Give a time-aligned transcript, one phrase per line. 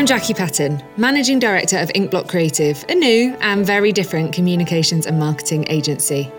[0.00, 5.18] I'm Jackie Patton, Managing Director of Inkblock Creative, a new and very different communications and
[5.18, 6.32] marketing agency.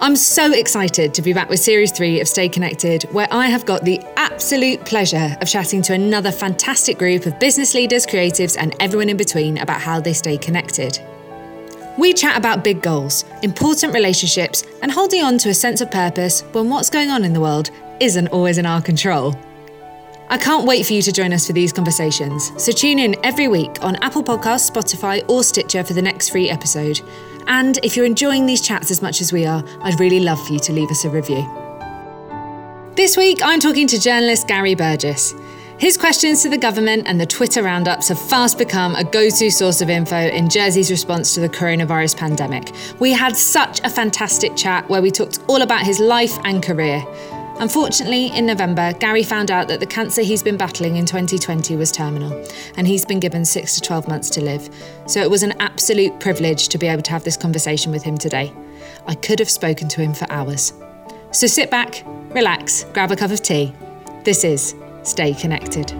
[0.00, 3.64] I'm so excited to be back with Series 3 of Stay Connected, where I have
[3.64, 8.74] got the absolute pleasure of chatting to another fantastic group of business leaders, creatives, and
[8.80, 10.98] everyone in between about how they stay connected.
[11.96, 16.40] We chat about big goals, important relationships, and holding on to a sense of purpose
[16.50, 17.70] when what's going on in the world
[18.00, 19.38] isn't always in our control.
[20.34, 23.46] I can't wait for you to join us for these conversations, so tune in every
[23.46, 27.00] week on Apple Podcasts, Spotify, or Stitcher for the next free episode.
[27.46, 30.52] And if you're enjoying these chats as much as we are, I'd really love for
[30.52, 31.48] you to leave us a review.
[32.96, 35.36] This week, I'm talking to journalist Gary Burgess.
[35.78, 39.50] His questions to the government and the Twitter roundups have fast become a go to
[39.52, 42.72] source of info in Jersey's response to the coronavirus pandemic.
[42.98, 47.04] We had such a fantastic chat where we talked all about his life and career.
[47.60, 51.92] Unfortunately, in November, Gary found out that the cancer he's been battling in 2020 was
[51.92, 52.44] terminal,
[52.76, 54.68] and he's been given 6 to 12 months to live.
[55.06, 58.18] So it was an absolute privilege to be able to have this conversation with him
[58.18, 58.52] today.
[59.06, 60.72] I could have spoken to him for hours.
[61.30, 63.72] So sit back, relax, grab a cup of tea.
[64.24, 64.74] This is
[65.04, 65.92] Stay Connected.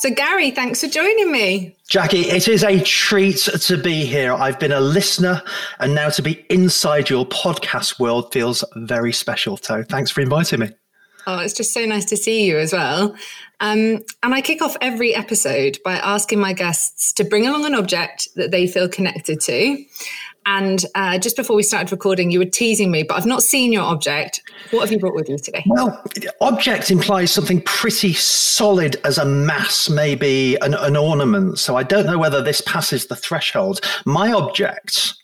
[0.00, 1.76] So, Gary, thanks for joining me.
[1.86, 4.32] Jackie, it is a treat to be here.
[4.32, 5.42] I've been a listener,
[5.78, 9.58] and now to be inside your podcast world feels very special.
[9.58, 10.70] So, thanks for inviting me.
[11.26, 13.14] Oh, it's just so nice to see you as well.
[13.60, 17.74] Um, and I kick off every episode by asking my guests to bring along an
[17.74, 19.84] object that they feel connected to.
[20.46, 23.72] And uh, just before we started recording, you were teasing me, but I've not seen
[23.72, 24.42] your object.
[24.70, 25.62] What have you brought with you today?
[25.66, 26.02] Well,
[26.40, 31.58] object implies something pretty solid as a mass, maybe an, an ornament.
[31.58, 33.80] So I don't know whether this passes the threshold.
[34.06, 35.14] My object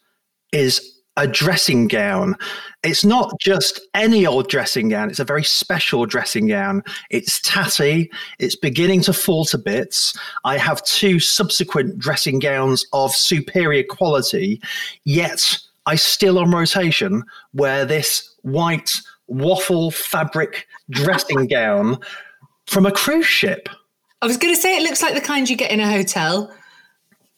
[0.53, 2.37] is a dressing gown.
[2.83, 6.83] It's not just any old dressing gown, it's a very special dressing gown.
[7.11, 10.17] It's tatty, it's beginning to fall to bits.
[10.45, 14.61] I have two subsequent dressing gowns of superior quality,
[15.05, 17.25] yet I still on rotation
[17.55, 18.91] wear this white
[19.29, 21.99] waffle fabric dressing gown
[22.67, 23.69] from a cruise ship.
[24.23, 26.53] I was going to say it looks like the kind you get in a hotel.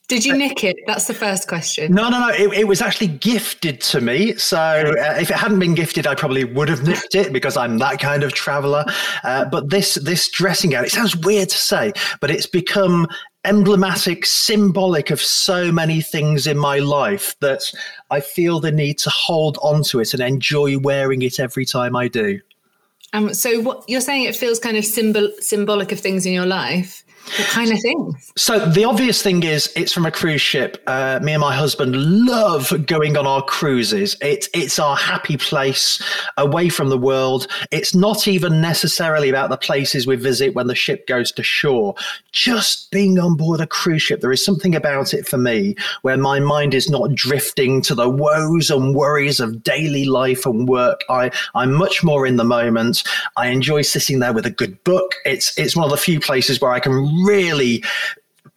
[0.08, 0.76] Did you nick it?
[0.86, 1.92] That's the first question.
[1.92, 2.28] No, no, no.
[2.30, 4.34] It, it was actually gifted to me.
[4.36, 7.76] So uh, if it hadn't been gifted, I probably would have nicked it because I'm
[7.78, 8.86] that kind of traveler.
[9.22, 13.06] Uh, but this this dressing gown, it sounds weird to say, but it's become
[13.44, 17.70] emblematic, symbolic of so many things in my life that
[18.10, 22.08] I feel the need to hold onto it and enjoy wearing it every time I
[22.08, 22.40] do.
[23.12, 26.46] Um, so what you're saying it feels kind of symbol symbolic of things in your
[26.46, 27.04] life.
[27.36, 28.32] What kind of things?
[28.36, 30.82] So the obvious thing is it's from a cruise ship.
[30.86, 34.16] Uh, me and my husband love going on our cruises.
[34.20, 36.02] It's it's our happy place
[36.36, 37.46] away from the world.
[37.70, 41.94] It's not even necessarily about the places we visit when the ship goes to shore.
[42.32, 46.16] Just being on board a cruise ship, there is something about it for me where
[46.16, 51.02] my mind is not drifting to the woes and worries of daily life and work.
[51.10, 53.02] I I'm much more in the moment.
[53.36, 55.14] I enjoy sitting there with a good book.
[55.24, 57.82] It's it's one of the few places where I can really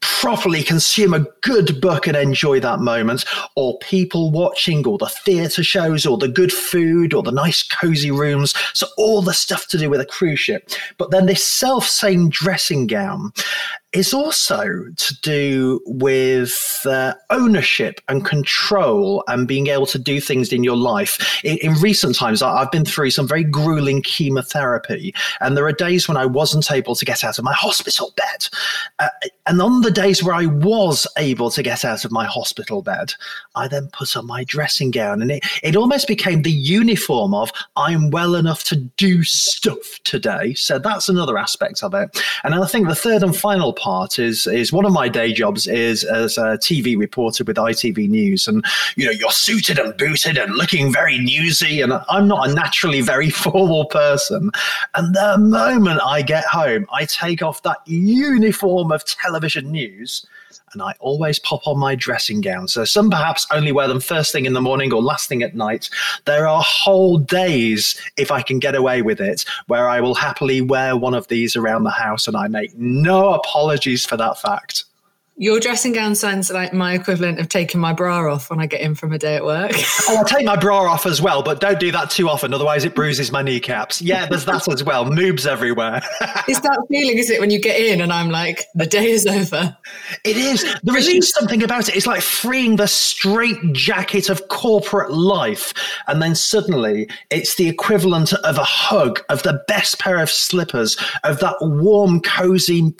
[0.01, 3.23] properly consume a good book and enjoy that moment,
[3.55, 8.11] or people watching, or the theatre shows, or the good food, or the nice cozy
[8.11, 8.53] rooms.
[8.73, 10.69] So, all the stuff to do with a cruise ship.
[10.97, 13.31] But then this self same dressing gown
[13.94, 20.53] is also to do with uh, ownership and control and being able to do things
[20.53, 21.41] in your life.
[21.44, 25.74] In, in recent times, I, have been through some very grueling chemotherapy, and there are
[25.74, 28.47] days when I wasn't able to get out of my hospital bed.
[29.00, 29.09] Uh,
[29.46, 33.13] and on the days where I was able to get out of my hospital bed,
[33.56, 37.52] I then put on my dressing gown, and it, it almost became the uniform of
[37.75, 40.53] I'm well enough to do stuff today.
[40.53, 42.22] So that's another aspect of it.
[42.44, 45.67] And I think the third and final part is is one of my day jobs
[45.67, 48.63] is as a TV reporter with ITV News, and
[48.95, 53.01] you know you're suited and booted and looking very newsy, and I'm not a naturally
[53.01, 54.51] very formal person.
[54.93, 60.25] And the moment I get home, I take off that uniform of television news
[60.73, 62.68] and I always pop on my dressing gown.
[62.68, 65.56] So some perhaps only wear them first thing in the morning or last thing at
[65.56, 65.90] night.
[66.26, 70.62] There are whole days, if I can get away with it, where I will happily
[70.62, 74.85] wear one of these around the house, and I make no apologies for that fact.
[75.41, 78.82] Your dressing gown sounds like my equivalent of taking my bra off when I get
[78.82, 79.72] in from a day at work.
[80.08, 82.85] oh, I take my bra off as well, but don't do that too often, otherwise
[82.85, 84.03] it bruises my kneecaps.
[84.03, 85.05] Yeah, there's that as well.
[85.05, 86.03] Moobs everywhere.
[86.47, 89.26] it's that feeling, is it, when you get in and I'm like, the day is
[89.26, 89.76] over.
[90.23, 90.64] It is.
[90.84, 91.96] There is just something about it.
[91.96, 95.73] It's like freeing the straight jacket of corporate life,
[96.05, 100.97] and then suddenly it's the equivalent of a hug, of the best pair of slippers,
[101.23, 102.94] of that warm, cozy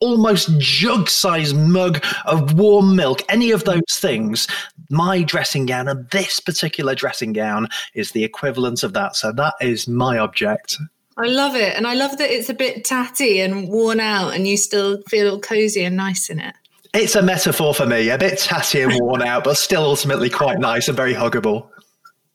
[0.00, 4.46] almost jug sized mug of warm milk, any of those things,
[4.90, 9.16] my dressing gown and this particular dressing gown is the equivalent of that.
[9.16, 10.76] So that is my object.
[11.16, 11.74] I love it.
[11.76, 15.40] And I love that it's a bit tatty and worn out and you still feel
[15.40, 16.54] cozy and nice in it.
[16.94, 20.58] It's a metaphor for me, a bit tatty and worn out, but still ultimately quite
[20.58, 21.68] nice and very huggable.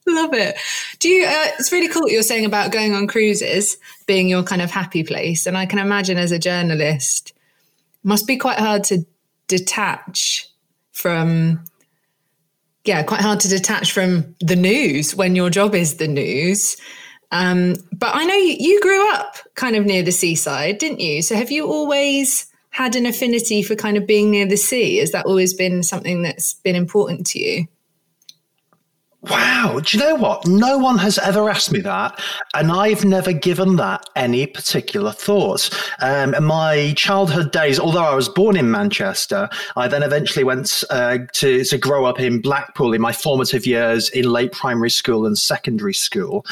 [0.06, 0.56] Love it.
[0.98, 1.24] Do you?
[1.24, 4.70] Uh, it's really cool what you're saying about going on cruises being your kind of
[4.70, 7.32] happy place, and I can imagine as a journalist,
[8.04, 9.04] must be quite hard to
[9.48, 10.48] detach
[10.92, 11.64] from
[12.84, 16.76] yeah quite hard to detach from the news when your job is the news.
[17.32, 21.22] Um, but i know you, you grew up kind of near the seaside didn't you?
[21.22, 24.98] So have you always had an affinity for kind of being near the sea?
[24.98, 27.66] Has that always been something that's been important to you
[29.30, 29.80] Wow.
[29.82, 30.46] Do you know what?
[30.46, 32.20] No one has ever asked me that.
[32.52, 35.70] And I've never given that any particular thought.
[36.00, 40.84] Um, in my childhood days, although I was born in Manchester, I then eventually went
[40.90, 45.24] uh, to, to grow up in Blackpool in my formative years in late primary school
[45.24, 46.44] and secondary school.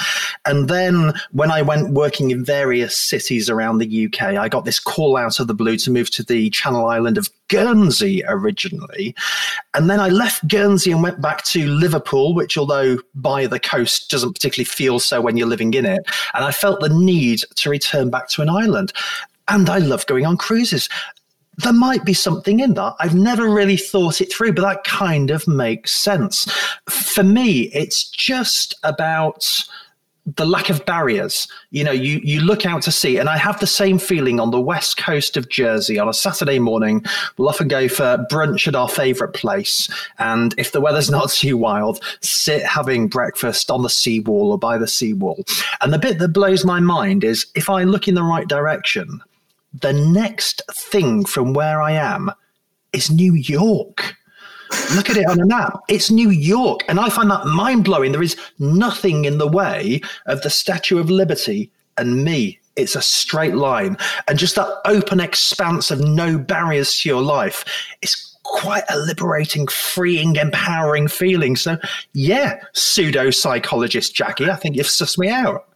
[0.46, 4.80] And then when I went working in various cities around the UK, I got this
[4.80, 9.15] call out of the blue to move to the Channel Island of Guernsey originally.
[9.75, 14.11] And then I left Guernsey and went back to Liverpool, which, although by the coast,
[14.11, 16.05] doesn't particularly feel so when you're living in it.
[16.35, 18.93] And I felt the need to return back to an island.
[19.49, 20.89] And I love going on cruises
[21.59, 22.94] there might be something in that.
[22.99, 26.50] I've never really thought it through, but that kind of makes sense.
[26.89, 29.65] For me, it's just about
[30.24, 31.48] the lack of barriers.
[31.70, 34.50] You know, you you look out to sea, and I have the same feeling on
[34.50, 37.04] the west coast of Jersey on a Saturday morning.
[37.36, 39.88] We'll often go for brunch at our favourite place,
[40.19, 44.78] and if the weather's not too wild, sit having breakfast on the seawall or by
[44.78, 45.44] the seawall.
[45.80, 49.20] And the bit that blows my mind is if I look in the right direction,
[49.72, 52.30] the next thing from where I am
[52.92, 54.16] is New York.
[54.94, 55.78] Look at it on a map.
[55.88, 56.80] It's New York.
[56.88, 58.12] And I find that mind blowing.
[58.12, 62.58] There is nothing in the way of the Statue of Liberty and me.
[62.76, 63.96] It's a straight line.
[64.28, 67.64] And just that open expanse of no barriers to your life
[68.02, 71.56] is quite a liberating, freeing, empowering feeling.
[71.56, 71.78] So,
[72.12, 75.69] yeah, pseudo psychologist Jackie, I think you've sussed me out.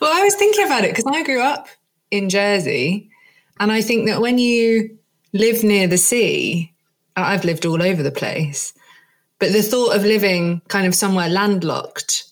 [0.00, 1.68] Well, I was thinking about it because I grew up
[2.10, 3.10] in Jersey.
[3.58, 4.98] And I think that when you
[5.32, 6.72] live near the sea,
[7.16, 8.72] I've lived all over the place.
[9.38, 12.24] But the thought of living kind of somewhere landlocked,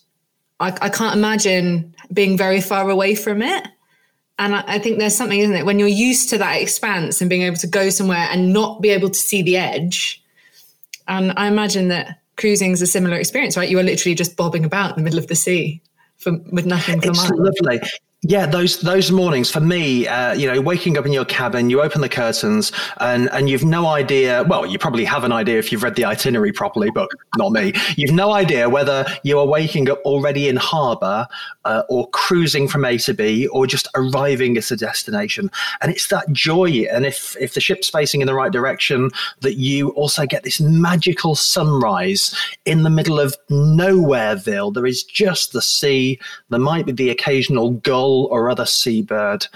[0.59, 3.67] I, I can't imagine being very far away from it.
[4.37, 5.65] And I, I, think there's something, isn't it?
[5.65, 8.89] When you're used to that expanse and being able to go somewhere and not be
[8.89, 10.23] able to see the edge.
[11.07, 13.69] And I imagine that cruising is a similar experience, right?
[13.69, 15.81] You are literally just bobbing about in the middle of the sea
[16.17, 17.81] for, with nothing for it's lovely.
[18.23, 21.81] Yeah, those those mornings for me, uh, you know, waking up in your cabin, you
[21.81, 24.43] open the curtains, and and you've no idea.
[24.43, 27.71] Well, you probably have an idea if you've read the itinerary properly, but not me.
[27.95, 31.27] You've no idea whether you are waking up already in harbour,
[31.63, 35.49] uh, or cruising from A to B, or just arriving at a destination.
[35.81, 36.87] And it's that joy.
[36.91, 40.59] And if if the ship's facing in the right direction, that you also get this
[40.59, 42.35] magical sunrise
[42.65, 44.73] in the middle of nowhereville.
[44.73, 46.19] There is just the sea.
[46.49, 49.47] There might be the occasional gull gull or other seabird,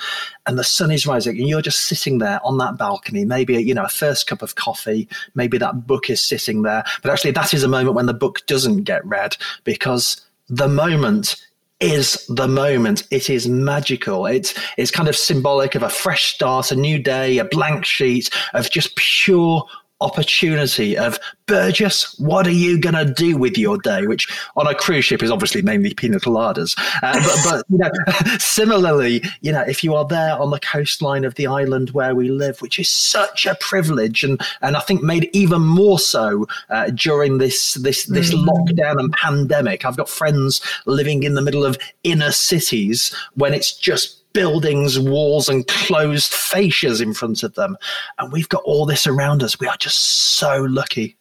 [0.45, 3.73] and the sun is rising, and you're just sitting there on that balcony, maybe you
[3.73, 7.53] know a first cup of coffee, maybe that book is sitting there, but actually that
[7.53, 11.35] is a moment when the book doesn't get read because the moment
[11.79, 13.05] is the moment.
[13.11, 14.25] It is magical.
[14.25, 18.29] It's it's kind of symbolic of a fresh start, a new day, a blank sheet
[18.53, 19.65] of just pure
[20.03, 24.05] opportunity of Burgess, what are you going to do with your day?
[24.05, 26.77] Which on a cruise ship is obviously mainly pina coladas.
[27.01, 31.25] Uh, but, but you know, similarly, you know, if you are there on the coastline
[31.25, 35.03] of the island where we live, which is such a privilege, and and I think
[35.03, 38.45] made even more so uh, during this this this mm.
[38.45, 39.85] lockdown and pandemic.
[39.85, 45.47] I've got friends living in the middle of inner cities when it's just buildings, walls,
[45.47, 47.77] and closed fascias in front of them.
[48.17, 49.59] And we've got all this around us.
[49.59, 51.15] We are just so lucky.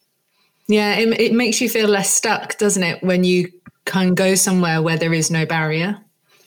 [0.67, 3.51] Yeah, it, it makes you feel less stuck, doesn't it, when you
[3.85, 6.02] can go somewhere where there is no barrier?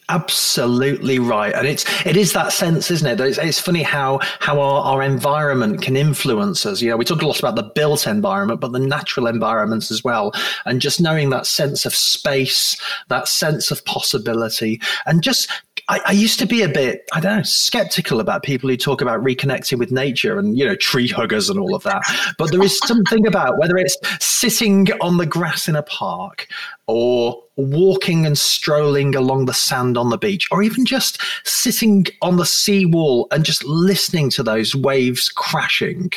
[0.09, 1.53] Absolutely right.
[1.53, 3.19] And it's it is that sense isn't it?
[3.19, 6.81] It's, it's funny how how our, our environment can influence us.
[6.81, 10.03] You know we talk a lot about the built environment but the natural environments as
[10.03, 10.33] well.
[10.65, 15.49] And just knowing that sense of space that sense of possibility and just
[15.89, 19.01] I, I, used to be a bit, I don't know, skeptical about people who talk
[19.01, 22.01] about reconnecting with nature and, you know, tree huggers and all of that.
[22.37, 26.47] But there is something about whether it's sitting on the grass in a park
[26.87, 32.37] or walking and strolling along the sand on the beach, or even just sitting on
[32.37, 36.11] the seawall and just listening to those waves crashing.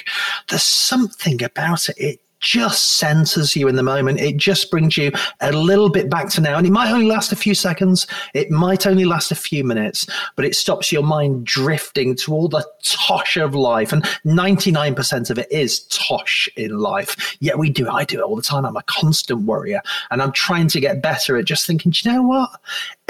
[0.48, 1.96] There's something about it.
[1.98, 4.20] It just centers you in the moment.
[4.20, 6.56] It just brings you a little bit back to now.
[6.56, 10.06] And it might only last a few seconds, it might only last a few minutes,
[10.36, 13.92] but it stops your mind drifting to all the tosh of life.
[13.92, 17.36] And 99% of it is tosh in life.
[17.40, 17.88] Yet we do.
[17.88, 18.64] I do it all the time.
[18.64, 19.82] I'm a constant worrier.
[20.10, 22.50] And I'm trying to get better at just thinking, do you know what?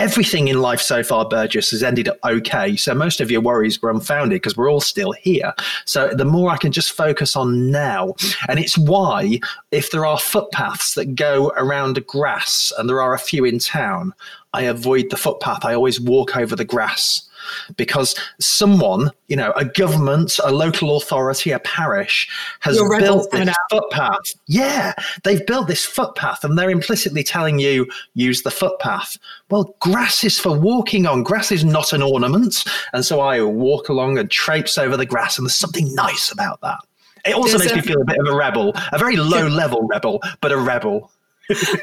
[0.00, 2.75] Everything in life so far, Burgess, has ended up okay.
[2.75, 5.52] So most of your worries were unfounded because we're all still here.
[5.85, 8.14] So the more I can just focus on now.
[8.49, 9.40] And it's why,
[9.71, 13.59] if there are footpaths that go around the grass, and there are a few in
[13.59, 14.14] town,
[14.54, 15.64] I avoid the footpath.
[15.64, 17.28] I always walk over the grass
[17.77, 22.29] because someone, you know, a government, a local authority, a parish
[22.61, 24.35] has built this footpath.
[24.47, 24.95] Yeah,
[25.25, 29.19] they've built this footpath and they're implicitly telling you use the footpath.
[29.51, 31.23] Well, grass is for walking on.
[31.23, 32.65] Grass is not an ornament.
[32.93, 36.61] And so I walk along and traipse over the grass, and there's something nice about
[36.63, 36.79] that.
[37.27, 39.47] It also there's makes a, me feel a bit of a rebel, a very low
[39.47, 41.11] level rebel, but a rebel.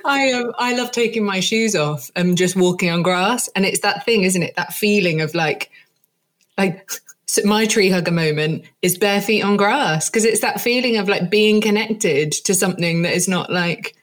[0.05, 3.81] I um, I love taking my shoes off and just walking on grass, and it's
[3.81, 4.55] that thing, isn't it?
[4.55, 5.69] That feeling of like,
[6.57, 6.91] like
[7.25, 11.09] so my tree hugger moment is bare feet on grass because it's that feeling of
[11.09, 13.95] like being connected to something that is not like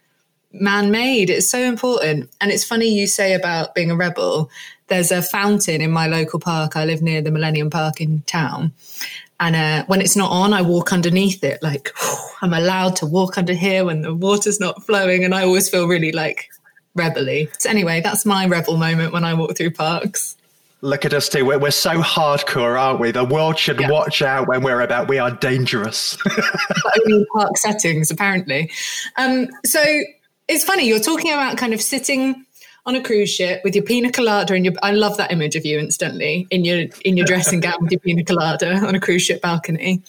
[0.52, 1.30] man-made.
[1.30, 4.50] It's so important, and it's funny you say about being a rebel.
[4.88, 6.76] There's a fountain in my local park.
[6.76, 8.72] I live near the Millennium Park in town,
[9.40, 11.62] and uh, when it's not on, I walk underneath it.
[11.62, 15.24] Like whew, I'm allowed to walk under here when the water's not flowing.
[15.24, 16.48] And I always feel really like
[16.94, 17.48] rebelly.
[17.58, 20.36] So anyway, that's my rebel moment when I walk through parks.
[20.80, 21.46] Look at us too.
[21.46, 23.10] We're, we're so hardcore, aren't we?
[23.10, 23.90] The world should yeah.
[23.90, 25.08] watch out when we're about.
[25.08, 26.18] We are dangerous.
[26.98, 28.70] only in park settings, apparently.
[29.16, 29.82] Um, so
[30.46, 30.86] it's funny.
[30.86, 32.43] You're talking about kind of sitting
[32.86, 35.64] on a cruise ship with your pina colada and your I love that image of
[35.64, 39.22] you instantly in your in your dressing gown with your pina colada on a cruise
[39.22, 40.02] ship balcony.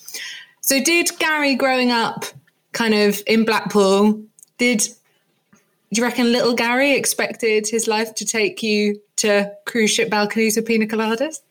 [0.62, 2.26] So did Gary growing up
[2.74, 4.22] kind of in Blackpool
[4.58, 4.80] did
[5.94, 10.58] do you reckon little Gary expected his life to take you to cruise ship balconies
[10.58, 11.42] with pina coladas?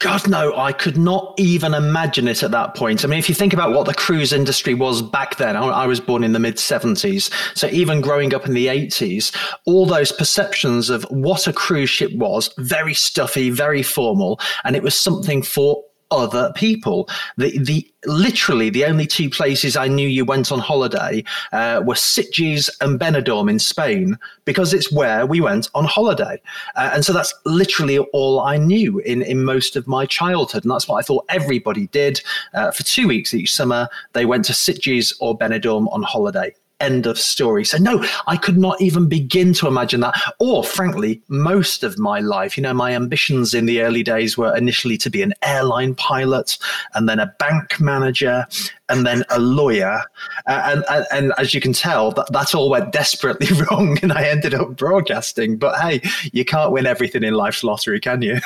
[0.00, 3.04] God, no, I could not even imagine it at that point.
[3.04, 5.98] I mean, if you think about what the cruise industry was back then, I, was
[5.98, 7.32] born in the mid 70s.
[7.56, 12.12] So even growing up in the 80s, all those perceptions of what a cruise ship
[12.12, 17.08] was very stuffy, very formal, and it was something for other people.
[17.36, 21.94] The the literally the only two places I knew you went on holiday uh, were
[21.94, 26.40] Sitges and Benidorm in Spain because it's where we went on holiday,
[26.76, 30.70] uh, and so that's literally all I knew in in most of my childhood, and
[30.70, 32.20] that's what I thought everybody did.
[32.54, 36.54] Uh, for two weeks each summer, they went to Sitges or Benidorm on holiday.
[36.80, 37.64] End of story.
[37.64, 40.14] So, no, I could not even begin to imagine that.
[40.38, 44.56] Or, frankly, most of my life, you know, my ambitions in the early days were
[44.56, 46.56] initially to be an airline pilot
[46.94, 48.46] and then a bank manager
[48.88, 50.02] and then a lawyer.
[50.46, 54.12] Uh, and, and, and, as you can tell, that, that all went desperately wrong and
[54.12, 55.56] I ended up broadcasting.
[55.56, 56.00] But hey,
[56.32, 58.38] you can't win everything in life's lottery, can you?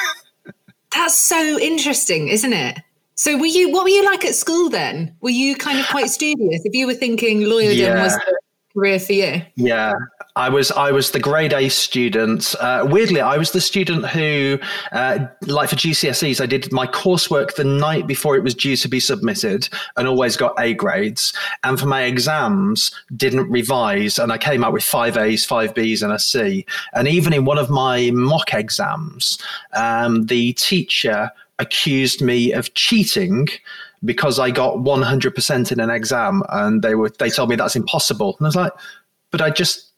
[0.94, 2.78] That's so interesting, isn't it?
[3.22, 5.14] So were you what were you like at school then?
[5.20, 6.62] Were you kind of quite studious?
[6.64, 8.02] If you were thinking lawyerdom yeah.
[8.02, 8.38] was the
[8.74, 9.42] career for you?
[9.54, 9.92] Yeah.
[10.34, 12.56] I was I was the grade A student.
[12.58, 14.58] Uh, weirdly, I was the student who,
[14.90, 18.88] uh, like for GCSEs, I did my coursework the night before it was due to
[18.88, 21.32] be submitted, and always got A grades.
[21.62, 26.02] And for my exams, didn't revise, and I came out with five A's, five B's,
[26.02, 26.66] and a C.
[26.94, 29.38] And even in one of my mock exams,
[29.74, 33.48] um, the teacher accused me of cheating
[34.04, 38.36] because I got 100% in an exam and they were they told me that's impossible.
[38.38, 38.72] And I was like
[39.32, 39.91] but I just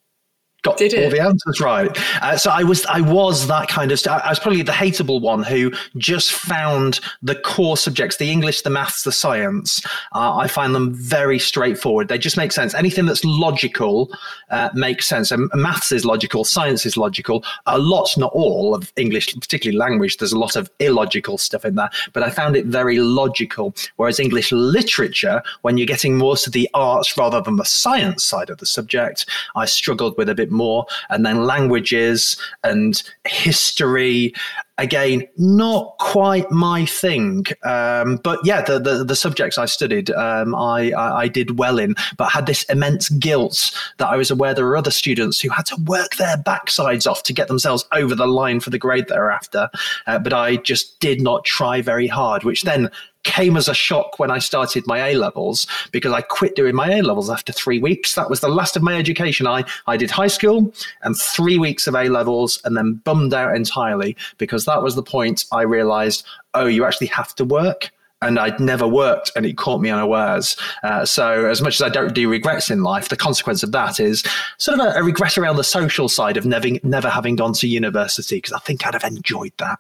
[0.65, 1.97] got Did all the answers right.
[2.23, 5.45] Uh, so I was I was that kind of I was probably the hateable one
[5.45, 9.85] who just found the core subjects, the English, the maths, the science.
[10.13, 12.09] Uh, I find them very straightforward.
[12.09, 12.75] They just make sense.
[12.75, 14.11] Anything that's logical
[14.51, 15.31] uh, makes sense.
[15.31, 17.45] And maths is logical, science is logical.
[17.67, 20.17] A lot, not all, of English, particularly language.
[20.17, 23.75] There's a lot of illogical stuff in there, but I found it very logical.
[23.97, 28.49] Whereas English literature, when you're getting more to the arts rather than the science side
[28.49, 30.87] of the subject, I struggled with a bit more.
[31.11, 34.33] And then languages and history
[34.79, 37.47] again, not quite my thing.
[37.63, 41.79] Um, but yeah, the, the, the subjects I studied, um, I, I, I did well
[41.79, 45.49] in, but had this immense guilt that I was aware there were other students who
[45.51, 49.07] had to work their backsides off to get themselves over the line for the grade
[49.09, 49.69] they're after.
[50.07, 52.91] Uh, but I just did not try very hard, which then
[53.25, 56.89] came as a shock when I started my A levels because I quit doing my
[56.91, 58.15] A levels after three weeks.
[58.15, 59.47] That was the last of my education.
[59.47, 63.57] I, I did high school and three weeks of A levels and then bummed out
[63.57, 67.91] entirely because that was the point I realized, oh, you actually have to work
[68.23, 70.57] and I'd never worked, and it caught me unawares.
[70.83, 74.01] Uh, so, as much as I don't do regrets in life, the consequence of that
[74.01, 74.25] is
[74.57, 77.69] sort of a, a regret around the social side of never never having gone to
[77.69, 79.79] university because I think I'd have enjoyed that.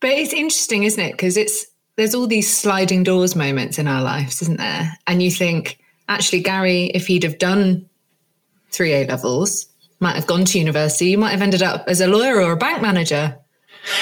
[0.00, 1.12] But it's interesting, isn't it?
[1.12, 4.96] Because it's there's all these sliding doors moments in our lives, isn't there?
[5.06, 7.88] And you think, actually, Gary, if he'd have done
[8.70, 9.66] three A levels,
[10.00, 12.56] might have gone to university, you might have ended up as a lawyer or a
[12.56, 13.38] bank manager.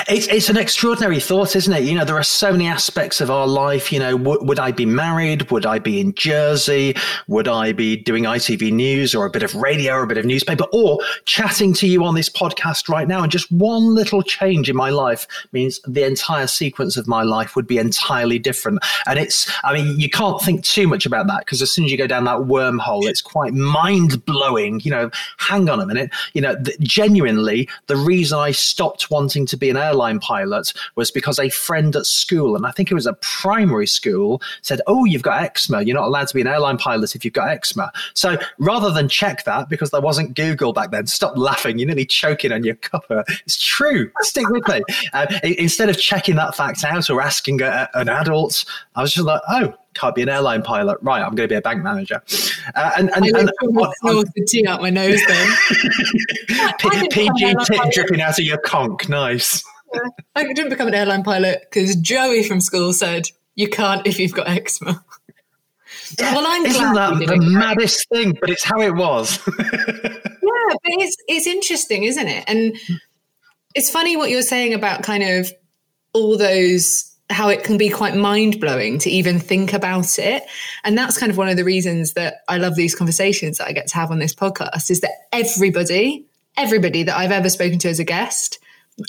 [0.08, 1.84] It's, it's an extraordinary thought, isn't it?
[1.84, 3.92] You know, there are so many aspects of our life.
[3.92, 5.50] You know, w- would I be married?
[5.50, 6.94] Would I be in Jersey?
[7.28, 10.26] Would I be doing ITV News or a bit of radio or a bit of
[10.26, 13.22] newspaper or chatting to you on this podcast right now?
[13.22, 17.56] And just one little change in my life means the entire sequence of my life
[17.56, 18.80] would be entirely different.
[19.06, 21.92] And it's, I mean, you can't think too much about that because as soon as
[21.92, 24.80] you go down that wormhole, it's quite mind blowing.
[24.80, 26.10] You know, hang on a minute.
[26.34, 31.10] You know, th- genuinely, the reason I stopped wanting to be an airline pilot was
[31.10, 35.04] because a friend at school, and I think it was a primary school, said, Oh,
[35.04, 35.82] you've got eczema.
[35.82, 37.92] You're not allowed to be an airline pilot if you've got eczema.
[38.14, 41.78] So rather than check that, because there wasn't Google back then, stop laughing.
[41.78, 43.24] You're nearly choking on your cuppa.
[43.44, 44.10] It's true.
[44.20, 44.82] Stick with me.
[45.12, 48.64] Uh, instead of checking that fact out or asking a, an adult,
[48.96, 50.98] I was just like, Oh, can't be an airline pilot.
[51.02, 52.22] Right, I'm going to be a bank manager.
[52.74, 55.56] Uh, and and, on, the tea out my nose then.
[57.10, 59.08] PG tip dripping out of your conch.
[59.08, 59.62] Nice.
[59.92, 60.00] Yeah.
[60.36, 64.32] I didn't become an airline pilot because Joey from school said you can't if you've
[64.32, 65.04] got eczema.
[66.18, 68.36] Yeah, well, I'm Isn't that the maddest thing?
[68.40, 69.38] But it's how it was.
[69.58, 69.64] yeah,
[70.02, 72.44] but it's it's interesting, isn't it?
[72.46, 72.76] And
[73.74, 75.52] it's funny what you're saying about kind of
[76.12, 80.42] all those how it can be quite mind blowing to even think about it.
[80.84, 83.72] And that's kind of one of the reasons that I love these conversations that I
[83.72, 87.88] get to have on this podcast is that everybody, everybody that I've ever spoken to
[87.88, 88.58] as a guest,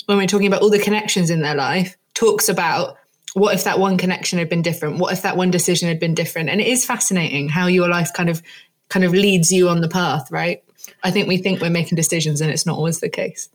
[0.06, 2.96] when we're talking about all the connections in their life, talks about
[3.34, 4.98] what if that one connection had been different?
[4.98, 6.48] What if that one decision had been different?
[6.48, 8.42] And it is fascinating how your life kind of
[8.88, 10.62] kind of leads you on the path, right?
[11.02, 13.48] I think we think we're making decisions and it's not always the case.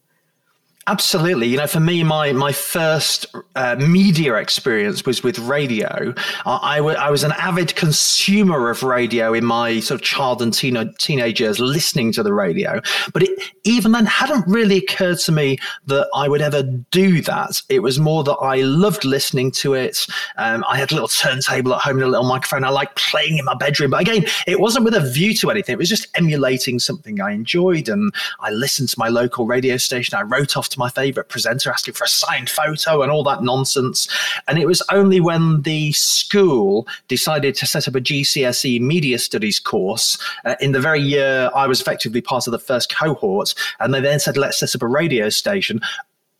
[0.89, 1.47] Absolutely.
[1.47, 3.25] You know, for me, my my first
[3.57, 6.13] uh, media experience was with radio.
[6.45, 10.41] Uh, I, w- I was an avid consumer of radio in my sort of child
[10.41, 12.79] and teen- teenage years, listening to the radio.
[13.11, 17.61] But it even then hadn't really occurred to me that I would ever do that.
[17.67, 20.07] It was more that I loved listening to it.
[20.37, 22.63] Um, I had a little turntable at home and a little microphone.
[22.63, 23.91] I liked playing in my bedroom.
[23.91, 25.73] But again, it wasn't with a view to anything.
[25.73, 27.89] It was just emulating something I enjoyed.
[27.89, 30.17] And I listened to my local radio station.
[30.17, 33.43] I wrote off to my favorite presenter asking for a signed photo and all that
[33.43, 34.07] nonsense.
[34.47, 39.59] And it was only when the school decided to set up a GCSE media studies
[39.59, 43.53] course uh, in the very year I was effectively part of the first cohort.
[43.79, 45.81] And they then said, let's set up a radio station.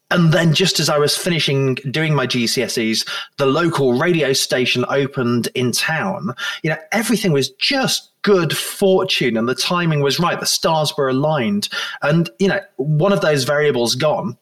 [0.10, 5.50] And then, just as I was finishing doing my GCSEs, the local radio station opened
[5.54, 6.34] in town.
[6.64, 10.40] You know, everything was just good fortune and the timing was right.
[10.40, 11.68] The stars were aligned.
[12.02, 14.38] And, you know, one of those variables gone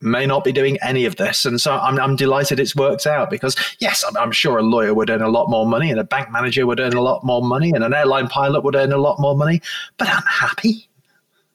[0.00, 1.44] may not be doing any of this.
[1.44, 4.94] And so I'm, I'm delighted it's worked out because, yes, I'm, I'm, sure a lawyer
[4.94, 7.42] would earn a lot more money and a bank manager would earn a lot more
[7.42, 9.60] money and an airline pilot would earn a lot more money,
[9.96, 10.87] but I'm happy.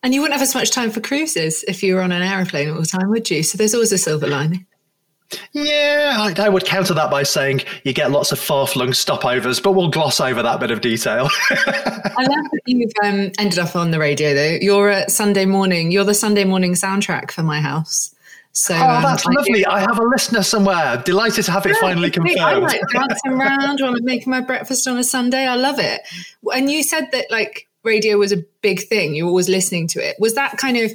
[0.03, 2.69] And you wouldn't have as much time for cruises if you were on an aeroplane
[2.69, 3.41] all the time, would you?
[3.41, 4.65] So there's always a silver lining.
[5.53, 9.71] Yeah, I, I, would counter that by saying you get lots of far-flung stopovers, but
[9.71, 11.27] we'll gloss over that bit of detail.
[11.49, 14.57] I love that you've um, ended up on the radio, though.
[14.61, 15.91] You're a Sunday morning.
[15.91, 18.13] You're the Sunday morning soundtrack for my house.
[18.51, 19.65] So, oh, that's um, lovely.
[19.65, 21.01] I, I, have a listener somewhere.
[21.03, 22.39] Delighted to have it yeah, finally confirmed.
[22.39, 25.47] I like dancing around while I'm making my breakfast on a Sunday.
[25.47, 26.01] I love it.
[26.53, 29.15] And you said that like radio was a big thing.
[29.15, 30.15] You were always listening to it.
[30.19, 30.91] Was that kind of,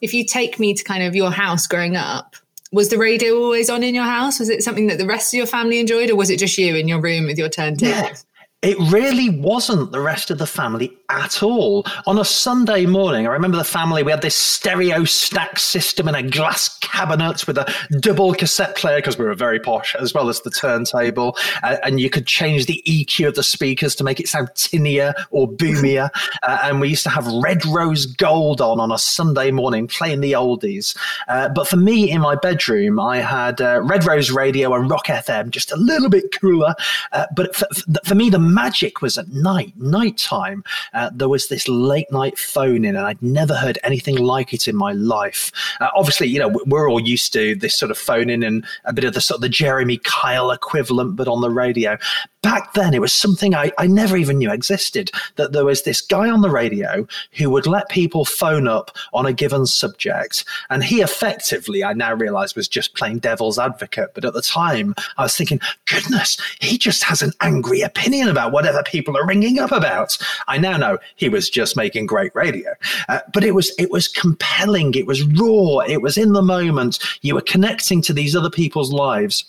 [0.00, 2.36] if you take me to kind of your house growing up,
[2.72, 4.40] was the radio always on in your house?
[4.40, 6.74] Was it something that the rest of your family enjoyed, or was it just you
[6.74, 7.90] in your room with your turntable?
[7.90, 8.14] Yeah
[8.64, 11.84] It really wasn't the rest of the family at all.
[12.06, 16.14] On a Sunday morning, I remember the family, we had this stereo stack system in
[16.14, 20.30] a glass cabinet with a double cassette player because we were very posh, as well
[20.30, 21.36] as the turntable.
[21.62, 25.12] Uh, and you could change the EQ of the speakers to make it sound tinnier
[25.30, 26.10] or boomier.
[26.42, 30.20] Uh, and we used to have Red Rose Gold on on a Sunday morning playing
[30.20, 30.96] the oldies.
[31.26, 35.06] Uh, but for me, in my bedroom, I had uh, Red Rose Radio and Rock
[35.06, 36.74] FM, just a little bit cooler.
[37.12, 37.66] Uh, but for,
[38.04, 40.64] for me, the magic was at night, nighttime.
[40.92, 44.68] Uh, there was this late night phone in, and I'd never heard anything like it
[44.68, 45.50] in my life.
[45.80, 48.92] Uh, obviously, you know, we're all used to this sort of phone in and a
[48.92, 51.98] bit of the sort of the Jeremy Kyle equivalent, but on the radio
[52.44, 56.02] back then it was something I, I never even knew existed that there was this
[56.02, 60.44] guy on the radio who would let people phone up on a given subject.
[60.68, 64.10] And he effectively i now realize was just playing devil's advocate.
[64.14, 68.52] But at the time i was thinking goodness he just has an angry opinion about
[68.52, 70.18] whatever people are ringing up about.
[70.46, 72.74] I now know he was just making great radio.
[73.08, 74.92] Uh, but it was it was compelling.
[74.94, 75.78] It was raw.
[75.78, 76.98] It was in the moment.
[77.22, 79.46] You were connecting to these other people's lives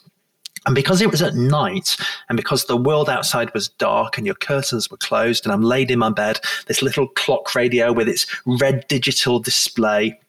[0.66, 1.98] and because it was at night
[2.30, 5.92] and because the world outside was dark and your curtains were closed and I'm laid
[5.92, 10.20] in my bed, this little clock radio with its red digital display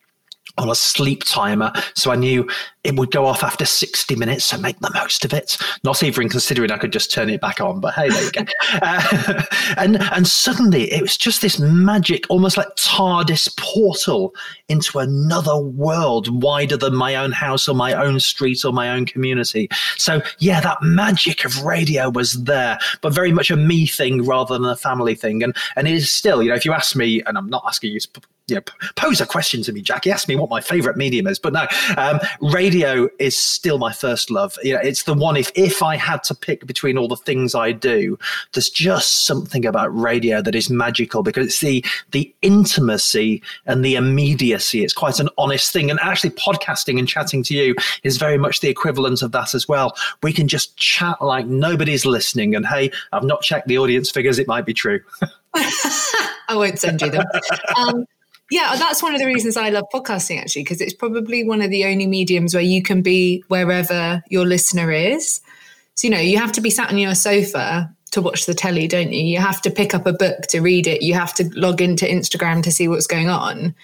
[0.58, 1.72] on a sleep timer.
[1.94, 2.48] So I knew
[2.86, 5.58] it would go off after 60 minutes, so make the most of it.
[5.82, 8.44] Not even considering I could just turn it back on, but hey, there you go.
[8.82, 9.42] uh,
[9.76, 14.34] and, and suddenly it was just this magic, almost like TARDIS portal
[14.68, 19.04] into another world wider than my own house or my own street or my own
[19.04, 19.68] community.
[19.96, 24.56] So, yeah, that magic of radio was there, but very much a me thing rather
[24.56, 25.42] than a family thing.
[25.42, 27.92] And, and it is still, you know, if you ask me, and I'm not asking
[27.92, 28.62] you to you know,
[28.94, 30.10] pose a question to me, Jackie.
[30.10, 34.30] Ask me what my favorite medium is, but no, um, radio is still my first
[34.30, 34.58] love.
[34.62, 35.36] You know, it's the one.
[35.36, 38.18] If if I had to pick between all the things I do,
[38.52, 43.96] there's just something about radio that is magical because it's the the intimacy and the
[43.96, 44.84] immediacy.
[44.84, 48.60] It's quite an honest thing, and actually, podcasting and chatting to you is very much
[48.60, 49.96] the equivalent of that as well.
[50.22, 54.38] We can just chat like nobody's listening, and hey, I've not checked the audience figures;
[54.38, 55.00] it might be true.
[56.48, 57.24] I won't send you them.
[57.76, 58.06] Um,
[58.50, 61.70] yeah, that's one of the reasons I love podcasting actually, because it's probably one of
[61.70, 65.40] the only mediums where you can be wherever your listener is.
[65.94, 68.86] So, you know, you have to be sat on your sofa to watch the telly,
[68.86, 69.22] don't you?
[69.22, 71.02] You have to pick up a book to read it.
[71.02, 73.74] You have to log into Instagram to see what's going on.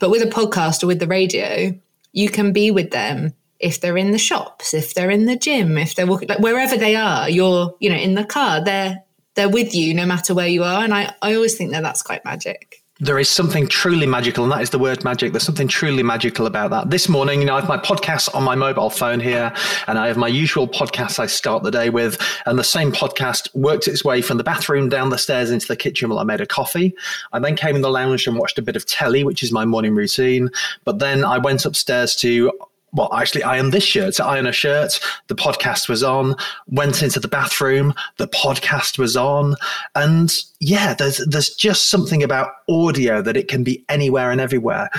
[0.00, 1.78] But with a podcast or with the radio,
[2.12, 5.76] you can be with them if they're in the shops, if they're in the gym,
[5.78, 9.50] if they're walking, like wherever they are, you're, you know, in the car, they're, they're
[9.50, 10.82] with you no matter where you are.
[10.82, 14.52] And I, I always think that that's quite magic there is something truly magical, and
[14.52, 15.32] that is the word magic.
[15.32, 16.90] There's something truly magical about that.
[16.90, 19.52] This morning, you know, I have my podcast on my mobile phone here,
[19.86, 23.54] and I have my usual podcast I start the day with, and the same podcast
[23.54, 26.42] worked its way from the bathroom down the stairs into the kitchen while I made
[26.42, 26.94] a coffee.
[27.32, 29.64] I then came in the lounge and watched a bit of telly, which is my
[29.64, 30.50] morning routine.
[30.84, 32.52] But then I went upstairs to
[32.92, 34.14] well, actually iron this shirt.
[34.14, 36.34] To iron a shirt, the podcast was on.
[36.66, 39.54] Went into the bathroom, the podcast was on,
[39.94, 44.90] and yeah, there's there's just something about audio that it can be anywhere and everywhere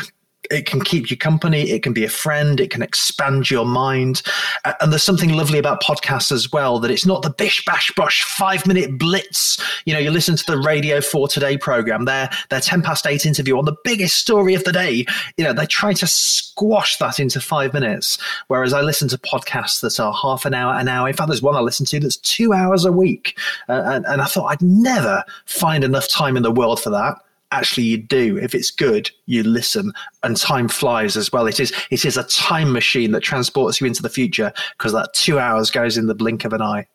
[0.52, 1.72] it can keep you company.
[1.72, 2.60] It can be a friend.
[2.60, 4.22] It can expand your mind.
[4.80, 8.24] And there's something lovely about podcasts as well that it's not the bish bash bosh
[8.24, 9.62] five minute blitz.
[9.86, 13.26] You know, you listen to the Radio 4 Today program, their, their 10 past eight
[13.26, 15.06] interview on the biggest story of the day.
[15.38, 18.18] You know, they try to squash that into five minutes.
[18.48, 21.08] Whereas I listen to podcasts that are half an hour, an hour.
[21.08, 23.38] In fact, there's one I listen to that's two hours a week.
[23.70, 27.18] Uh, and, and I thought I'd never find enough time in the world for that
[27.52, 28.38] actually you do.
[28.38, 31.48] If it's good, you listen, and time flies as well.
[31.48, 35.14] It is it is a time machine that transports you into the future because that
[35.14, 36.88] two hours goes in the blink of an eye.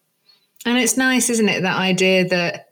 [0.64, 1.62] And it's nice, isn't it?
[1.62, 2.66] That idea that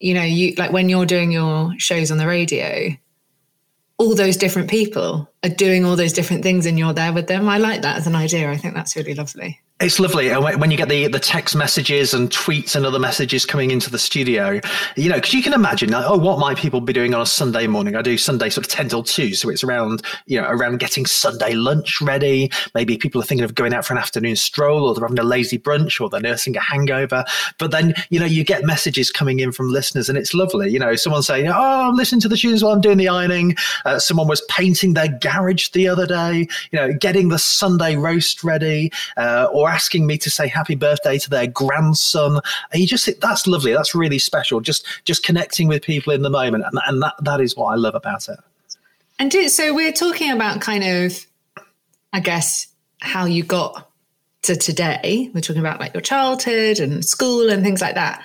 [0.00, 2.90] you know, you like when you're doing your shows on the radio,
[3.98, 7.48] all those different people are doing all those different things, and you're there with them.
[7.48, 8.50] I like that as an idea.
[8.50, 9.60] I think that's really lovely.
[9.80, 13.70] It's lovely when you get the, the text messages and tweets and other messages coming
[13.70, 14.60] into the studio,
[14.96, 17.26] you know, because you can imagine, like, oh, what might people be doing on a
[17.26, 17.94] Sunday morning?
[17.94, 21.06] I do Sunday sort of ten till two, so it's around, you know, around getting
[21.06, 22.50] Sunday lunch ready.
[22.74, 25.22] Maybe people are thinking of going out for an afternoon stroll, or they're having a
[25.22, 27.24] lazy brunch, or they're nursing a hangover.
[27.60, 30.72] But then, you know, you get messages coming in from listeners, and it's lovely.
[30.72, 33.54] You know, someone saying, "Oh, I'm listening to the tunes while I'm doing the ironing."
[33.84, 36.48] Uh, someone was painting their garage the other day.
[36.72, 41.18] You know, getting the Sunday roast ready, uh, or asking me to say happy birthday
[41.18, 42.40] to their grandson.
[42.72, 43.72] And you just that's lovely.
[43.72, 44.60] That's really special.
[44.60, 47.76] Just just connecting with people in the moment, and, and that that is what I
[47.76, 48.38] love about it.
[49.18, 51.26] And do, so we're talking about kind of,
[52.12, 52.68] I guess,
[53.00, 53.90] how you got
[54.42, 55.30] to today.
[55.34, 58.24] We're talking about like your childhood and school and things like that.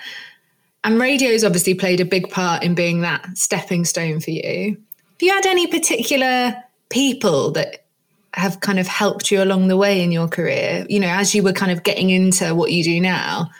[0.84, 4.76] And radio's obviously played a big part in being that stepping stone for you.
[5.12, 6.54] Have you had any particular
[6.90, 7.83] people that
[8.34, 10.86] have kind of helped you along the way in your career?
[10.88, 13.50] You know, as you were kind of getting into what you do now,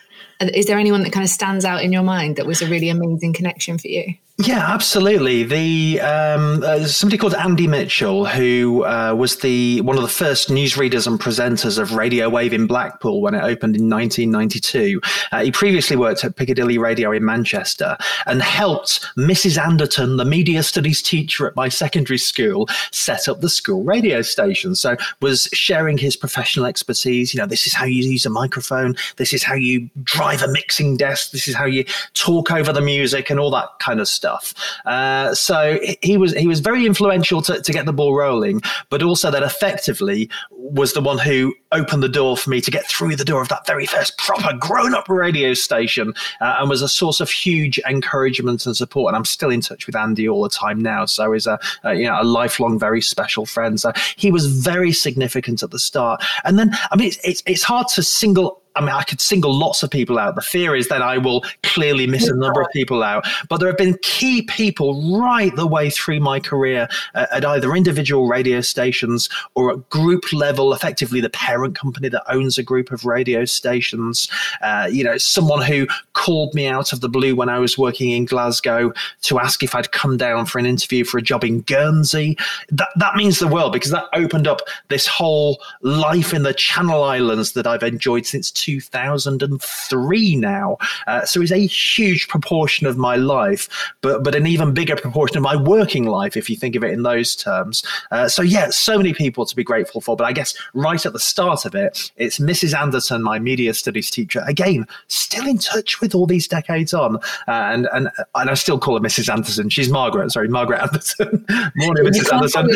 [0.41, 2.89] is there anyone that kind of stands out in your mind that was a really
[2.89, 4.15] amazing connection for you?
[4.39, 5.45] Yeah, absolutely.
[5.45, 10.49] The um, uh, somebody called Andy Mitchell, who uh, was the one of the first
[10.49, 15.01] newsreaders and presenters of Radio Wave in Blackpool when it opened in 1992.
[15.31, 19.57] Uh, he previously worked at Piccadilly Radio in Manchester and helped Mrs.
[19.57, 24.75] Anderton, the media studies teacher at my secondary school, set up the school radio station.
[24.75, 27.33] So was sharing his professional expertise.
[27.33, 28.97] You know, this is how you use a microphone.
[29.15, 31.31] This is how you drive a mixing desk.
[31.31, 34.55] This is how you talk over the music and all that kind of stuff stuff.
[34.87, 39.03] Uh, so he was he was very influential to, to get the ball rolling, but
[39.03, 43.17] also that effectively was the one who opened the door for me to get through
[43.17, 46.89] the door of that very first proper grown up radio station uh, and was a
[46.89, 49.11] source of huge encouragement and support.
[49.11, 51.05] And I'm still in touch with Andy all the time now.
[51.05, 53.79] So he's a, a you know a lifelong, very special friend.
[53.79, 56.25] So he was very significant at the start.
[56.45, 59.55] And then I mean it's it's, it's hard to single I mean, I could single
[59.55, 60.35] lots of people out.
[60.35, 63.27] The fear is that I will clearly miss a number of people out.
[63.49, 67.75] But there have been key people right the way through my career uh, at either
[67.75, 72.91] individual radio stations or at group level, effectively the parent company that owns a group
[72.91, 74.29] of radio stations.
[74.63, 78.11] Uh, you know, someone who called me out of the blue when I was working
[78.11, 81.61] in Glasgow to ask if I'd come down for an interview for a job in
[81.61, 82.37] Guernsey.
[82.71, 87.05] That, that means the world because that opened up this whole life in the Channel
[87.05, 90.79] Islands that I've enjoyed since 2003 now.
[91.07, 93.69] Uh, so it's a huge proportion of my life,
[94.01, 96.93] but but an even bigger proportion of my working life, if you think of it
[96.93, 97.85] in those terms.
[98.11, 100.17] Uh, so yeah, so many people to be grateful for.
[100.17, 102.79] But I guess right at the start of it, it's Mrs.
[102.79, 104.43] Anderson, my media studies teacher.
[104.47, 108.79] Again, still in touch with all these decades on, uh, and and and I still
[108.79, 109.33] call her Mrs.
[109.33, 109.69] Anderson.
[109.69, 110.31] She's Margaret.
[110.33, 111.45] Sorry, Margaret Anderson.
[111.77, 112.33] Morning, Mrs.
[112.33, 112.71] Anderton.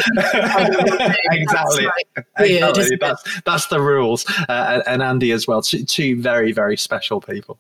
[1.33, 1.87] exactly.
[2.15, 2.97] That's, exactly.
[2.97, 4.27] That's, that's the rules.
[4.49, 7.59] Uh, and Andy as well two, two very very special people.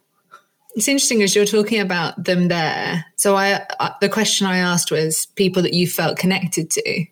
[0.75, 3.05] It's interesting as you're talking about them there.
[3.17, 7.05] So I, I the question i asked was people that you felt connected to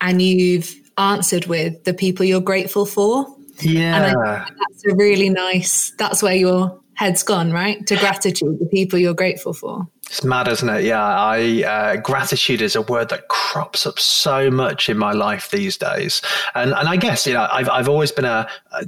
[0.00, 3.26] and you've answered with the people you're grateful for.
[3.60, 4.44] Yeah.
[4.58, 7.86] that's a really nice that's where your head's gone right?
[7.86, 10.84] To gratitude the people you're grateful for it's mad, isn't it?
[10.84, 15.50] Yeah, I uh, gratitude is a word that crops up so much in my life
[15.50, 16.22] these days,
[16.54, 18.86] and and I guess you know I've I've always been a a,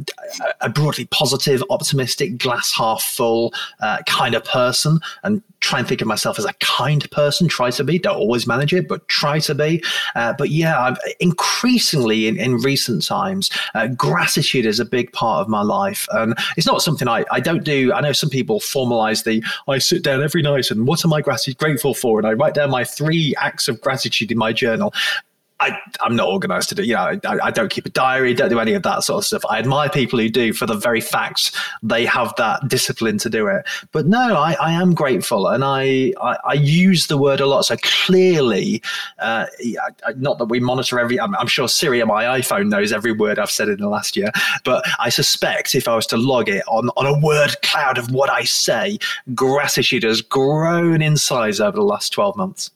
[0.61, 6.01] a broadly positive, optimistic, glass half full uh, kind of person, and try and think
[6.01, 7.49] of myself as a kind person.
[7.49, 9.83] Try to be, don't always manage it, but try to be.
[10.15, 15.41] Uh, but yeah, I've increasingly in, in recent times, uh, gratitude is a big part
[15.41, 17.93] of my life, and it's not something I I don't do.
[17.93, 21.23] I know some people formalize the I sit down every night and what am I
[21.55, 22.19] grateful for?
[22.19, 24.93] And I write down my three acts of gratitude in my journal.
[25.61, 28.49] I, am not organized to do, you know, I, I, don't keep a diary, don't
[28.49, 29.43] do any of that sort of stuff.
[29.49, 33.49] I admire people who do for the very fact they have that discipline to do
[33.49, 33.67] it.
[33.91, 37.65] But no, I, I am grateful and I, I, I, use the word a lot.
[37.65, 38.83] So clearly,
[39.19, 39.47] uh,
[40.17, 43.39] not that we monitor every, I'm, I'm, sure Siri on my iPhone knows every word
[43.39, 44.31] I've said in the last year,
[44.65, 48.13] but I suspect if I was to log it on, on a word cloud of
[48.13, 48.99] what I say,
[49.35, 52.71] gratitude has grown in size over the last 12 months.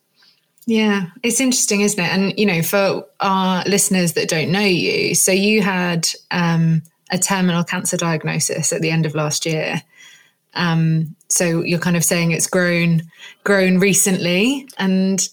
[0.66, 2.08] Yeah, it's interesting, isn't it?
[2.08, 7.18] And you know, for our listeners that don't know you, so you had um, a
[7.18, 9.82] terminal cancer diagnosis at the end of last year.
[10.54, 13.02] Um, so you're kind of saying it's grown,
[13.42, 15.26] grown recently, and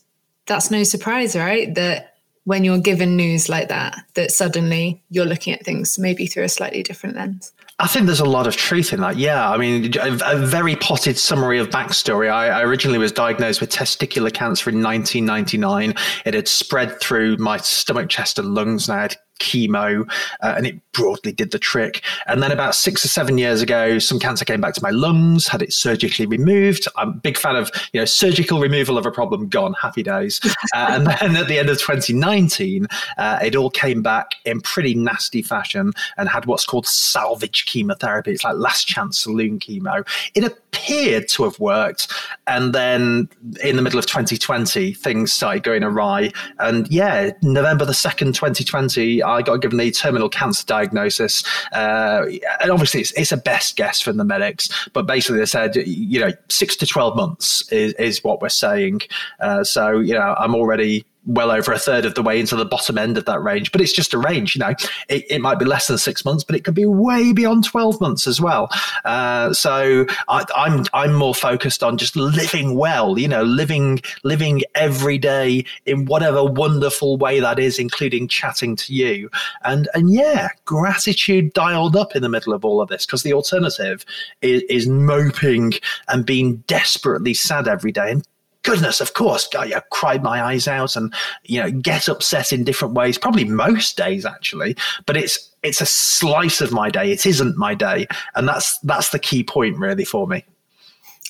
[0.46, 1.74] that's no surprise, right?
[1.76, 2.16] That
[2.46, 6.50] when you're given news like that, that suddenly you're looking at things maybe through a
[6.50, 7.52] slightly different lens.
[7.82, 9.18] I think there's a lot of truth in that.
[9.18, 9.50] Yeah.
[9.50, 12.30] I mean, a, very potted summary of backstory.
[12.30, 15.94] I, I, originally was diagnosed with testicular cancer in 1999.
[16.26, 20.10] It had spread through my stomach, chest, and lungs, and I had chemo,
[20.42, 22.04] uh, and it broadly did the trick.
[22.28, 25.48] And then about six or seven years ago, some cancer came back to my lungs,
[25.48, 26.88] had it surgically removed.
[26.98, 30.40] I'm a big fan of you know surgical removal of a problem, gone, happy days.
[30.76, 32.86] Uh, and then at the end of 2019,
[33.18, 38.32] uh, it all came back in pretty nasty fashion and had what's called salvage chemotherapy.
[38.32, 40.08] It's like last chance saloon chemo.
[40.36, 42.12] It appeared to have worked,
[42.46, 43.30] and then
[43.64, 46.32] in the middle of 2020, things started going awry.
[46.60, 49.22] And yeah, November the second, 2020.
[49.30, 51.44] I got given the terminal cancer diagnosis.
[51.72, 52.26] Uh,
[52.62, 56.20] and obviously, it's, it's, a best guess from the medics, but basically, they said, you
[56.20, 59.02] know, six to 12 months is, is what we're saying.
[59.40, 62.66] Uh, so, you know, I'm already well over a third of the way into the
[62.66, 63.72] bottom end of that range.
[63.72, 64.74] But it's just a range, you know.
[65.10, 68.00] It, it might be less than six months, but it could be way beyond twelve
[68.02, 68.70] months as well.
[69.06, 74.62] Uh, so I, I'm I'm more focused on just living well, you know, living living
[74.76, 79.30] every day in whatever wonderful way that is, including chatting to you.
[79.64, 83.34] And and yeah, gratitude dialed up in the middle of all of this because the
[83.34, 84.06] alternative
[84.42, 85.74] is, is moping
[86.08, 88.12] and being desperately sad every day.
[88.12, 88.26] And
[88.70, 92.94] goodness, of course, I cried my eyes out and you know get upset in different
[92.94, 93.18] ways.
[93.18, 97.12] Probably most days actually, but it's it's a slice of my day.
[97.12, 100.46] It isn't my day, and that's that's the key point really for me.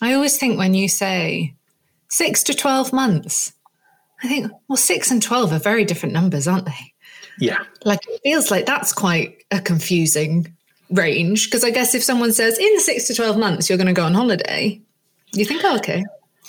[0.01, 1.53] I always think when you say
[2.09, 3.53] six to twelve months,
[4.23, 6.93] I think well, six and twelve are very different numbers, aren't they?
[7.39, 10.53] Yeah, like it feels like that's quite a confusing
[10.91, 13.93] range because I guess if someone says in six to twelve months you're going to
[13.93, 14.81] go on holiday,
[15.31, 16.03] you think, oh, okay.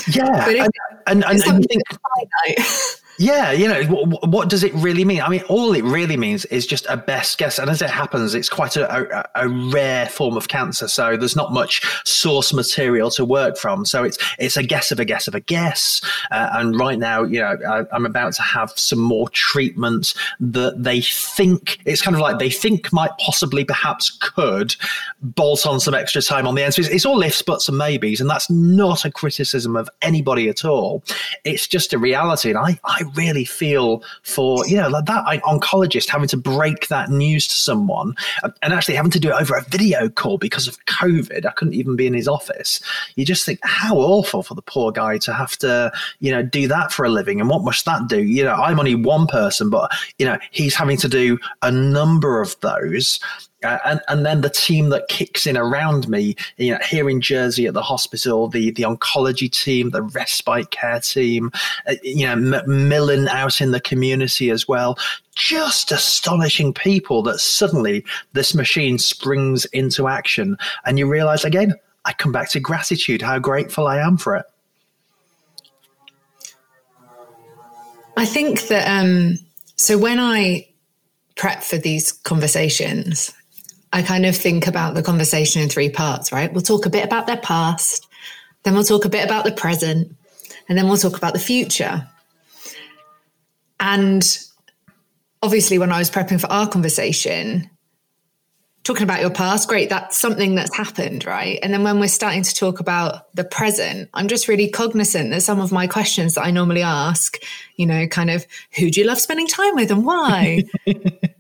[0.09, 0.73] Yeah, and,
[1.07, 1.83] and, and, and you think,
[3.19, 5.21] Yeah, you know, what, what, does it really mean?
[5.21, 7.59] I mean, all it really means is just a best guess.
[7.59, 10.89] And as it happens, it's quite a, a, a, rare form of cancer.
[10.89, 13.85] So there's not much source material to work from.
[13.85, 16.01] So it's it's a guess of a guess of a guess.
[16.31, 20.83] Uh, and right now, you know, I, am about to have some more treatment that
[20.83, 24.77] they think it's kind of like they think might possibly, perhaps could
[25.21, 26.73] bolt on some extra time on the end.
[26.73, 28.21] So it's, it's all ifs, buts, and maybes.
[28.21, 31.03] And that's not a criticism of anybody at all.
[31.45, 32.51] It's just a reality.
[32.51, 37.11] And I, I really feel for you know like that oncologist having to break that
[37.11, 40.67] news to someone uh, and actually having to do it over a video call because
[40.67, 41.47] of COVID.
[41.47, 42.81] I couldn't even be in his office.
[43.17, 46.69] You just think how awful for the poor guy to have to you know do
[46.69, 48.23] that for a living, and what must that do?
[48.23, 52.41] You know, I'm only one person, but you know he's having to do a number
[52.41, 53.21] of those
[53.63, 57.21] uh, and and then the team that kicks in around me, you know, here in
[57.21, 61.51] Jersey at the hospital, the the oncology team, the respite care team,
[61.87, 64.99] uh, you know, Macmillan out in the community as well.
[65.35, 72.13] Just astonishing people that suddenly this machine springs into action, and you realize again, I
[72.15, 74.47] come back to gratitude, how grateful I am for it.
[78.17, 79.39] I think that um,
[79.77, 80.69] so when I
[81.37, 83.33] prep for these conversations,
[83.93, 86.53] I kind of think about the conversation in three parts, right?
[86.53, 88.07] We'll talk a bit about their past,
[88.63, 90.15] then we'll talk a bit about the present,
[90.69, 92.07] and then we'll talk about the future.
[93.81, 94.39] And
[95.43, 97.71] obviously, when I was prepping for our conversation,
[98.85, 101.59] talking about your past, great, that's something that's happened, right?
[101.63, 105.43] And then when we're starting to talk about the present, I'm just really cognizant that
[105.43, 107.39] some of my questions that I normally ask,
[107.77, 108.47] you know, kind of
[108.79, 110.65] who do you love spending time with and why?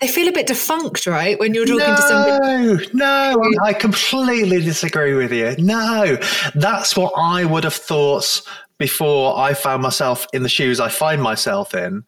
[0.00, 1.38] they feel a bit defunct, right?
[1.38, 2.88] When you're talking no, to somebody.
[2.92, 5.54] No, no, I completely disagree with you.
[5.58, 6.18] No,
[6.54, 8.42] that's what I would have thought
[8.78, 12.04] before I found myself in the shoes I find myself in.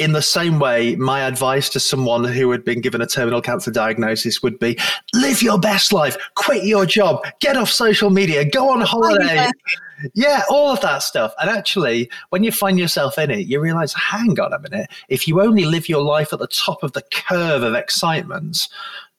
[0.00, 3.70] In the same way, my advice to someone who had been given a terminal cancer
[3.70, 4.78] diagnosis would be
[5.12, 9.50] live your best life, quit your job, get off social media, go on holiday.
[10.14, 11.34] Yeah, all of that stuff.
[11.38, 15.28] And actually, when you find yourself in it, you realize, hang on a minute, if
[15.28, 18.68] you only live your life at the top of the curve of excitement,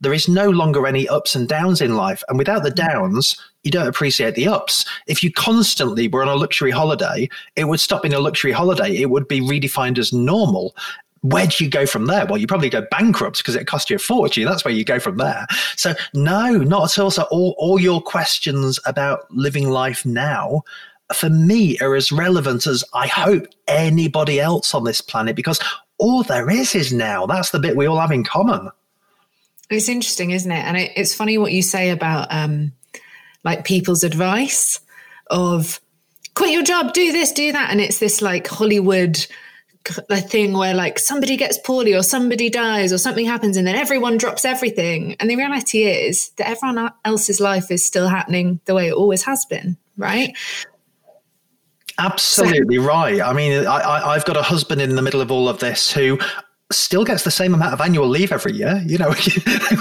[0.01, 2.23] there is no longer any ups and downs in life.
[2.27, 4.85] And without the downs, you don't appreciate the ups.
[5.07, 8.95] If you constantly were on a luxury holiday, it would stop being a luxury holiday.
[8.95, 10.75] It would be redefined as normal
[11.23, 12.25] where do you go from there?
[12.25, 14.45] Well, you probably go bankrupt because it cost you a fortune.
[14.45, 15.45] That's where you go from there.
[15.75, 17.11] So no, not at all.
[17.11, 20.63] So all, all your questions about living life now
[21.13, 25.59] for me are as relevant as I hope anybody else on this planet because
[25.97, 27.27] all there is is now.
[27.27, 28.69] That's the bit we all have in common.
[29.71, 30.63] It's interesting, isn't it?
[30.65, 32.73] And it, it's funny what you say about um,
[33.43, 34.79] like people's advice
[35.29, 35.79] of
[36.35, 37.71] quit your job, do this, do that.
[37.71, 39.25] And it's this like Hollywood
[39.83, 44.17] thing where like somebody gets poorly or somebody dies or something happens and then everyone
[44.17, 45.15] drops everything.
[45.19, 49.23] And the reality is that everyone else's life is still happening the way it always
[49.23, 50.35] has been, right?
[51.97, 53.21] Absolutely so, right.
[53.21, 55.91] I mean, i I, have got a husband in the middle of all of this
[55.91, 56.19] who
[56.73, 58.81] still gets the same amount of annual leave every year.
[58.85, 59.09] You know,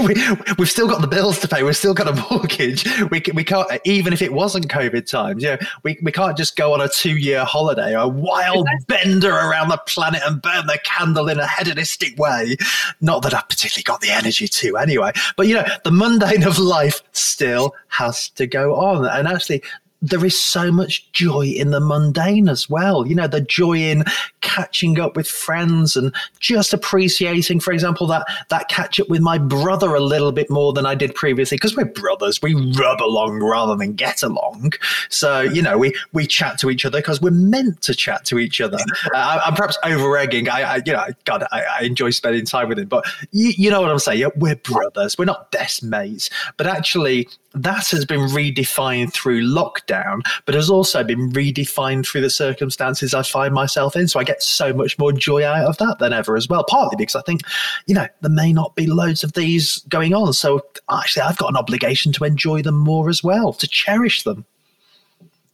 [0.05, 1.63] we, have still got the bills to pay.
[1.63, 2.85] We've still got a mortgage.
[3.11, 6.57] We, we can't, even if it wasn't COVID times, you know, we, we can't just
[6.57, 10.79] go on a two year holiday, a wild bender around the planet and burn the
[10.85, 12.57] candle in a hedonistic way.
[13.01, 16.59] Not that I've particularly got the energy to anyway, but you know, the mundane of
[16.59, 19.07] life still has to go on.
[19.07, 19.63] And actually,
[20.03, 23.07] there is so much joy in the mundane as well.
[23.07, 24.05] You know, the joy in
[24.41, 29.39] catching up with friends and just appreciating, for example, that that catch up with my
[29.39, 32.41] brother a little bit more than I did previously because we're brothers.
[32.43, 34.73] We rub along rather than get along.
[35.09, 38.39] So you know, we we chat to each other because we're meant to chat to
[38.39, 38.79] each other.
[39.15, 40.49] Uh, I, am perhaps over egging.
[40.49, 43.71] I, I, you know, God, I, I, enjoy spending time with him, but you, you
[43.71, 44.21] know what I'm saying.
[44.21, 45.19] Yeah, We're brothers.
[45.19, 51.03] We're not best mates, but actually, that has been redefined through lockdown, but has also
[51.03, 54.09] been redefined through the circumstances I find myself in.
[54.09, 56.65] So I get so much more joy out of that than ever as well.
[56.69, 57.41] Partly because I think,
[57.87, 60.33] you know, there may not be loads of these going on.
[60.33, 64.45] So actually, I've got an obligation to enjoy them more as well, to cherish them.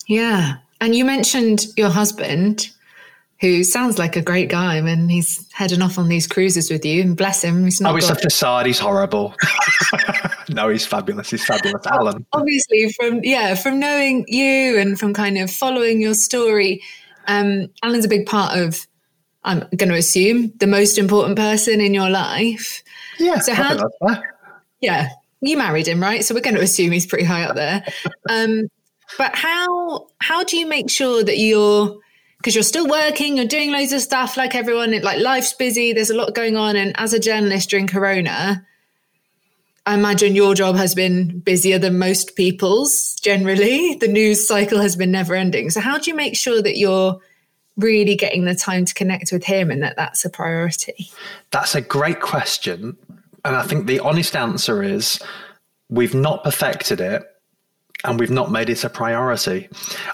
[0.06, 0.56] Yeah.
[0.80, 2.70] And you mentioned your husband
[3.40, 7.02] who sounds like a great guy and he's heading off on these cruises with you
[7.02, 8.18] and bless him he's not oh it's got...
[8.18, 9.34] a facade he's horrible.
[10.48, 11.84] No he's fabulous he's fabulous.
[11.86, 12.24] Alan.
[12.32, 16.82] obviously from yeah from knowing you and from kind of following your story
[17.26, 18.86] um, alan's a big part of
[19.42, 22.82] i'm going to assume the most important person in your life.
[23.18, 23.76] Yeah so how
[24.80, 25.08] yeah
[25.40, 26.24] you married him right?
[26.24, 27.84] So we're going to assume he's pretty high up there.
[28.30, 28.68] Um,
[29.18, 31.98] but how how do you make sure that you're
[32.38, 36.10] because you're still working, you're doing loads of stuff like everyone, like life's busy, there's
[36.10, 36.76] a lot going on.
[36.76, 38.64] And as a journalist during Corona,
[39.86, 43.96] I imagine your job has been busier than most people's generally.
[44.00, 45.70] The news cycle has been never ending.
[45.70, 47.18] So, how do you make sure that you're
[47.76, 51.10] really getting the time to connect with him and that that's a priority?
[51.50, 52.96] That's a great question.
[53.44, 55.20] And I think the honest answer is
[55.88, 57.22] we've not perfected it
[58.06, 59.68] and we've not made it a priority.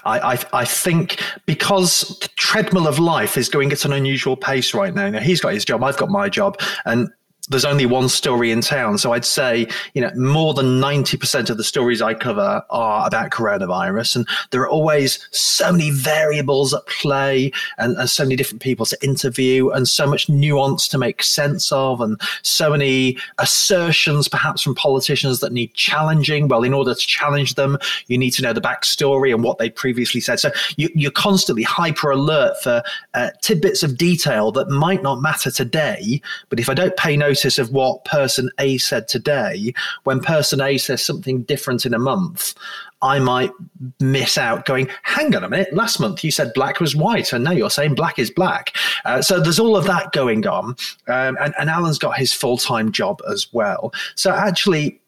[0.05, 4.73] I, I, I, think because the treadmill of life is going at an unusual pace
[4.73, 5.09] right now.
[5.09, 7.09] Now he's got his job, I've got my job, and
[7.49, 8.97] there's only one story in town.
[8.97, 13.31] So I'd say, you know, more than 90% of the stories I cover are about
[13.31, 14.15] coronavirus.
[14.15, 18.85] And there are always so many variables at play and, and so many different people
[18.85, 24.61] to interview and so much nuance to make sense of and so many assertions perhaps
[24.61, 26.47] from politicians that need challenging.
[26.47, 27.77] Well, in order to challenge them,
[28.07, 30.39] you need to know the backstory and what they previously said.
[30.39, 32.81] So you, are constantly hyper alert for
[33.15, 36.21] uh, tidbits of detail that might not matter today.
[36.47, 39.73] But if I don't pay no of what person A said today,
[40.03, 42.53] when person A says something different in a month,
[43.01, 43.51] I might
[43.99, 47.43] miss out going, hang on a minute, last month you said black was white, and
[47.43, 48.75] now you're saying black is black.
[49.03, 50.75] Uh, so there's all of that going on.
[51.07, 53.93] Um, and, and Alan's got his full time job as well.
[54.15, 55.01] So actually,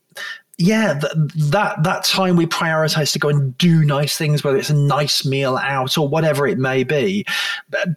[0.58, 1.14] yeah, th-
[1.52, 5.26] that that time we prioritize to go and do nice things, whether it's a nice
[5.26, 7.26] meal out or whatever it may be,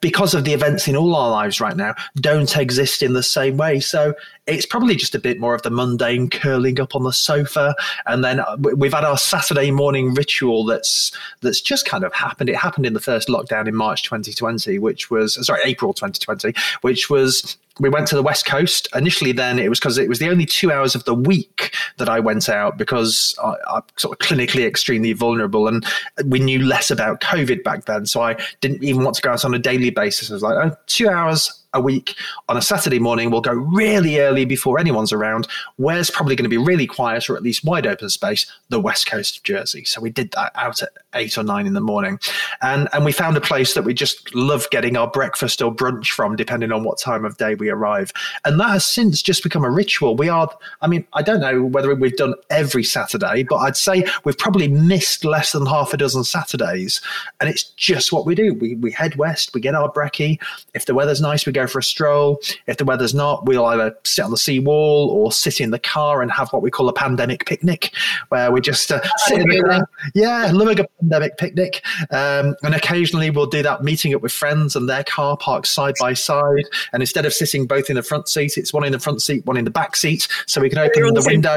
[0.00, 3.56] because of the events in all our lives right now, don't exist in the same
[3.56, 3.78] way.
[3.78, 4.14] So
[4.48, 8.24] it's probably just a bit more of the mundane curling up on the sofa, and
[8.24, 12.50] then uh, we've had our Saturday morning ritual that's that's just kind of happened.
[12.50, 17.08] It happened in the first lockdown in March 2020, which was sorry April 2020, which
[17.08, 18.88] was we went to the west coast.
[18.94, 22.08] Initially then it was because it was the only two hours of the week that
[22.08, 25.84] i went out because I, am sort of clinically extremely vulnerable and
[26.24, 28.06] we knew less about covid back then.
[28.06, 30.30] So i didn't even want to go out on a daily basis.
[30.30, 32.14] I was like oh, two hours a week
[32.48, 33.30] on a Saturday morning.
[33.30, 35.46] We'll go really early before anyone's around.
[35.76, 38.50] Where's probably going to be really quiet or at least wide open space?
[38.70, 39.84] The west coast of Jersey.
[39.84, 42.18] So we did that out at eight or nine in the morning,
[42.62, 46.08] and and we found a place that we just love getting our breakfast or brunch
[46.08, 48.12] from, depending on what time of day we arrive.
[48.44, 50.16] And that has since just become a ritual.
[50.16, 50.48] We are,
[50.80, 54.68] I mean, I don't know whether we've done every Saturday, but I'd say we've probably
[54.68, 57.00] missed less than half a dozen Saturdays,
[57.40, 58.54] and it's just what we do.
[58.54, 60.40] We we head west, we get our brekkie.
[60.74, 62.40] If the weather's nice, we go for a stroll.
[62.66, 66.22] If the weather's not, we'll either sit on the seawall or sit in the car
[66.22, 67.92] and have what we call a pandemic picnic,
[68.28, 69.88] where we just uh, sit in the car.
[70.14, 71.84] Yeah, loving a pandemic picnic.
[72.10, 75.94] Um, and occasionally we'll do that meeting up with friends and their car parked side
[76.00, 76.64] by side.
[76.92, 79.44] And instead of sitting both in the front seat, it's one in the front seat,
[79.46, 81.56] one in the back seat, so we can open the windows.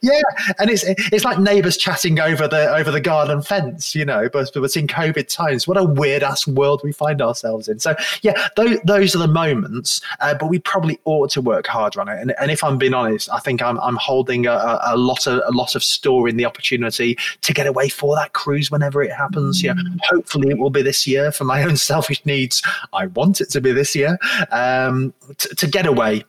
[0.00, 0.20] Yeah,
[0.58, 4.28] and it's it's like neighbours chatting over the over the garden fence, you know.
[4.28, 7.78] But but in COVID times, what a weird ass world we find ourselves in.
[7.80, 10.00] So yeah, those, those are the moments.
[10.20, 12.20] Uh, but we probably ought to work harder on it.
[12.20, 15.42] And, and if I'm being honest, I think I'm I'm holding a, a lot of
[15.46, 19.12] a lot of store in the opportunity to get away for that cruise whenever it
[19.12, 19.62] happens.
[19.62, 19.74] Yeah,
[20.04, 22.62] hopefully it will be this year for my own selfish needs.
[22.92, 24.18] I want it to be this year
[24.52, 26.24] um, to, to get away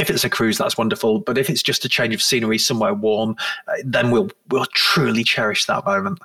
[0.00, 1.20] if it's a cruise, that's wonderful.
[1.20, 3.36] But if it's just a change of scenery somewhere warm,
[3.66, 6.18] uh, then we'll we'll truly cherish that moment.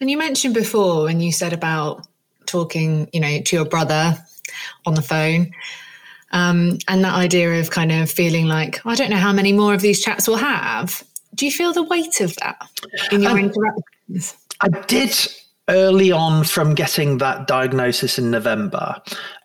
[0.00, 2.06] And you mentioned before when you said about
[2.46, 4.16] talking, you know, to your brother
[4.86, 5.52] on the phone,
[6.32, 9.74] um, and that idea of kind of feeling like I don't know how many more
[9.74, 11.02] of these chats we'll have.
[11.34, 12.68] Do you feel the weight of that
[13.12, 14.36] in your um, interactions?
[14.60, 15.14] I did
[15.68, 18.96] early on from getting that diagnosis in November,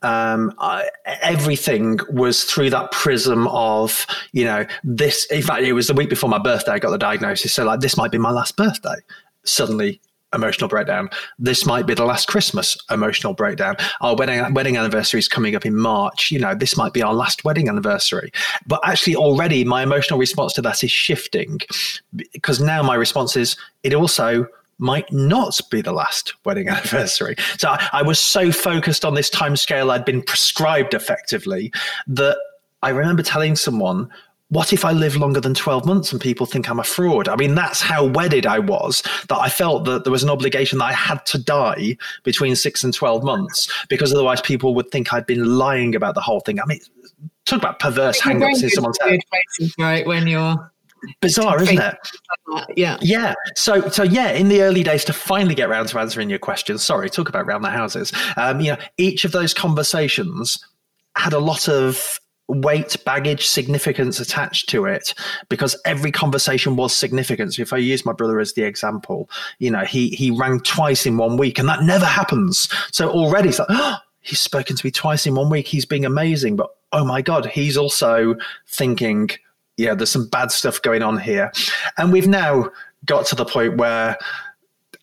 [0.02, 0.90] um, I,
[1.22, 5.26] everything was through that prism of, you know, this.
[5.26, 7.54] In fact, it was the week before my birthday I got the diagnosis.
[7.54, 8.96] So, like, this might be my last birthday.
[9.44, 10.00] Suddenly,
[10.34, 11.10] emotional breakdown.
[11.38, 13.76] This might be the last Christmas emotional breakdown.
[14.02, 16.32] Our wedding wedding anniversary is coming up in March.
[16.32, 18.32] You know, this might be our last wedding anniversary.
[18.66, 21.60] But actually, already my emotional response to that is shifting
[22.34, 24.48] because now my response is it also
[24.78, 27.36] might not be the last wedding anniversary.
[27.58, 31.72] So I, I was so focused on this time scale I'd been prescribed effectively
[32.08, 32.38] that
[32.82, 34.10] I remember telling someone,
[34.50, 37.28] what if I live longer than 12 months and people think I'm a fraud?
[37.28, 40.78] I mean, that's how wedded I was that I felt that there was an obligation
[40.80, 45.12] that I had to die between six and 12 months because otherwise people would think
[45.12, 46.60] I'd been lying about the whole thing.
[46.62, 46.80] I mean,
[47.46, 49.22] talk about perverse hang-ups in someone's head.
[49.80, 50.72] Right, when you're
[51.22, 51.96] bizarre, isn't it?
[52.76, 52.98] Yeah.
[53.02, 53.34] Yeah.
[53.56, 56.78] So, so yeah, in the early days, to finally get around to answering your question,
[56.78, 58.12] sorry, talk about round the houses.
[58.38, 60.64] Um, you know, each of those conversations
[61.16, 65.14] had a lot of weight, baggage, significance attached to it
[65.50, 67.54] because every conversation was significant.
[67.54, 69.30] So if I use my brother as the example,
[69.60, 72.70] you know, he he rang twice in one week, and that never happens.
[72.92, 75.68] So already it's like, oh, he's spoken to me twice in one week.
[75.68, 78.36] He's being amazing, but oh my god, he's also
[78.68, 79.30] thinking
[79.78, 81.52] yeah, there's some bad stuff going on here.
[81.98, 82.70] And we've now
[83.06, 84.18] got to the point where,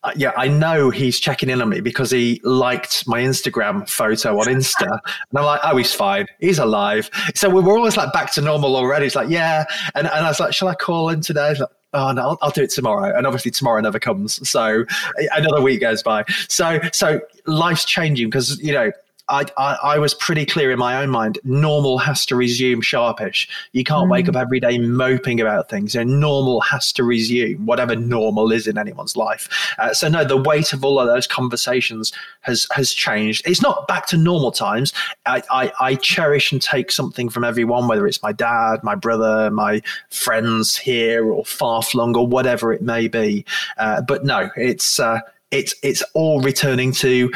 [0.02, 4.38] uh, yeah, I know he's checking in on me because he liked my Instagram photo
[4.38, 4.86] on Insta.
[4.90, 6.26] and I'm like, oh, he's fine.
[6.38, 7.10] He's alive.
[7.34, 9.06] So we are always like back to normal already.
[9.06, 9.64] It's like, yeah.
[9.94, 11.54] And, and I was like, shall I call in today?
[11.54, 13.14] Like, oh no, I'll, I'll, do it tomorrow.
[13.16, 14.48] And obviously tomorrow never comes.
[14.48, 14.84] So
[15.32, 16.24] another week goes by.
[16.48, 18.92] So, so life's changing because, you know,
[19.30, 21.38] I, I, I, was pretty clear in my own mind.
[21.44, 23.48] Normal has to resume sharpish.
[23.72, 24.10] You can't mm.
[24.10, 25.94] wake up every day moping about things.
[25.94, 29.48] You know, normal has to resume, whatever normal is in anyone's life.
[29.78, 33.46] Uh, so no, the weight of all of those conversations has has changed.
[33.46, 34.92] It's not back to normal times.
[35.26, 39.50] I, I, I cherish and take something from everyone, whether it's my dad, my brother,
[39.50, 43.44] my friends here, or far flung, or whatever it may be.
[43.78, 44.98] Uh, but no, it's.
[44.98, 45.20] Uh,
[45.50, 47.30] it's it's all returning to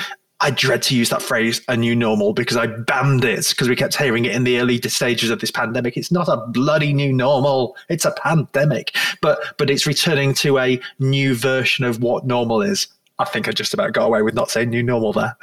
[0.44, 3.74] I dread to use that phrase, a new normal, because I banned it because we
[3.74, 5.96] kept hearing it in the early stages of this pandemic.
[5.96, 8.94] It's not a bloody new normal; it's a pandemic.
[9.22, 12.88] But but it's returning to a new version of what normal is.
[13.18, 15.34] I think I just about got away with not saying new normal there.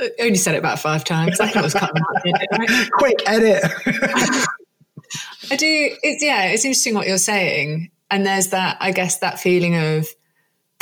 [0.00, 1.38] I only said it about five times.
[1.38, 2.90] I think it was cut right?
[2.92, 3.62] Quick edit.
[5.50, 5.90] I do.
[6.02, 6.44] It's yeah.
[6.44, 8.78] It's interesting what you're saying, and there's that.
[8.80, 10.08] I guess that feeling of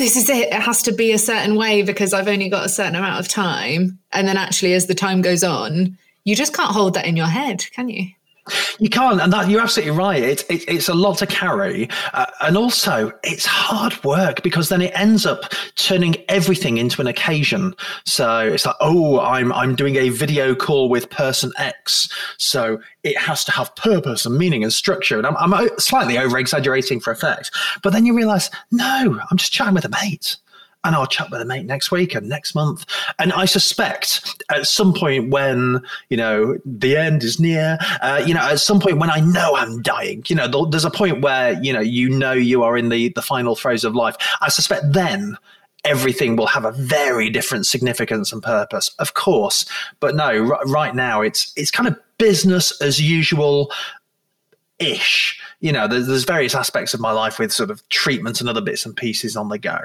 [0.03, 0.49] this is it.
[0.49, 3.29] It has to be a certain way because I've only got a certain amount of
[3.29, 4.01] time.
[4.11, 7.27] And then actually, as the time goes on, you just can't hold that in your
[7.27, 8.09] head, can you?
[8.81, 10.23] You can't, and that you're absolutely right.
[10.23, 14.83] It's it, it's a lot to carry, uh, and also it's hard work because then
[14.83, 17.75] it ends up turning everything into an occasion.
[18.05, 23.17] So it's like, oh, I'm I'm doing a video call with person X, so it
[23.17, 25.19] has to have purpose and meaning and structure.
[25.19, 29.53] And I'm, I'm slightly over exaggerating for effect, but then you realize, no, I'm just
[29.53, 30.37] chatting with a mate
[30.85, 32.85] and I'll chat with a mate next week and next month.
[33.19, 38.35] And I suspect at some point when, you know, the end is near, uh, you
[38.35, 41.53] know, at some point when I know I'm dying, you know, there's a point where,
[41.63, 44.17] you know, you know you are in the, the final throes of life.
[44.41, 45.37] I suspect then
[45.85, 49.67] everything will have a very different significance and purpose, of course.
[50.01, 53.73] But no, r- right now it's, it's kind of business as usual
[54.83, 58.51] ish you know, there's, there's, various aspects of my life with sort of treatments and
[58.51, 59.79] other bits and pieces on the go,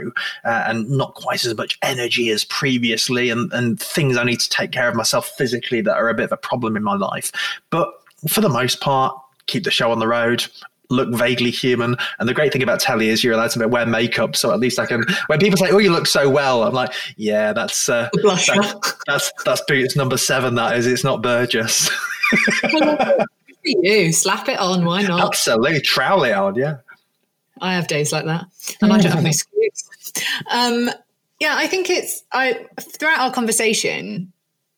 [0.44, 4.50] uh, and not quite as much energy as previously, and, and things I need to
[4.50, 7.32] take care of myself physically that are a bit of a problem in my life.
[7.70, 7.90] But
[8.28, 10.46] for the most part, keep the show on the road
[10.90, 11.98] look vaguely human.
[12.18, 14.80] And the great thing about telly is you're allowed to wear makeup, so at least
[14.80, 15.04] I can.
[15.28, 19.32] When people say, "Oh, you look so well," I'm like, "Yeah, that's uh, that, that's
[19.46, 20.56] that's Boots number seven.
[20.56, 20.88] That is.
[20.88, 21.90] It's not Burgess."
[23.68, 24.12] you.
[24.12, 24.86] Slap it on.
[24.86, 25.26] Why not?
[25.26, 25.82] Absolutely.
[25.82, 26.56] Trowel it on.
[26.56, 26.78] Yeah.
[27.60, 28.46] I have days like that.
[28.82, 29.90] And I don't have my excuse.
[30.52, 30.90] Um,
[31.40, 34.32] yeah, I think it's I throughout our conversation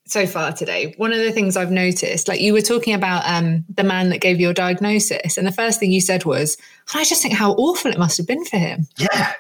[0.06, 3.64] so far today, one of the things I've noticed, like you were talking about um,
[3.70, 6.58] the man that gave your diagnosis, and the first thing you said was,
[6.94, 8.88] I just think how awful it must have been for him.
[8.98, 9.34] Yeah.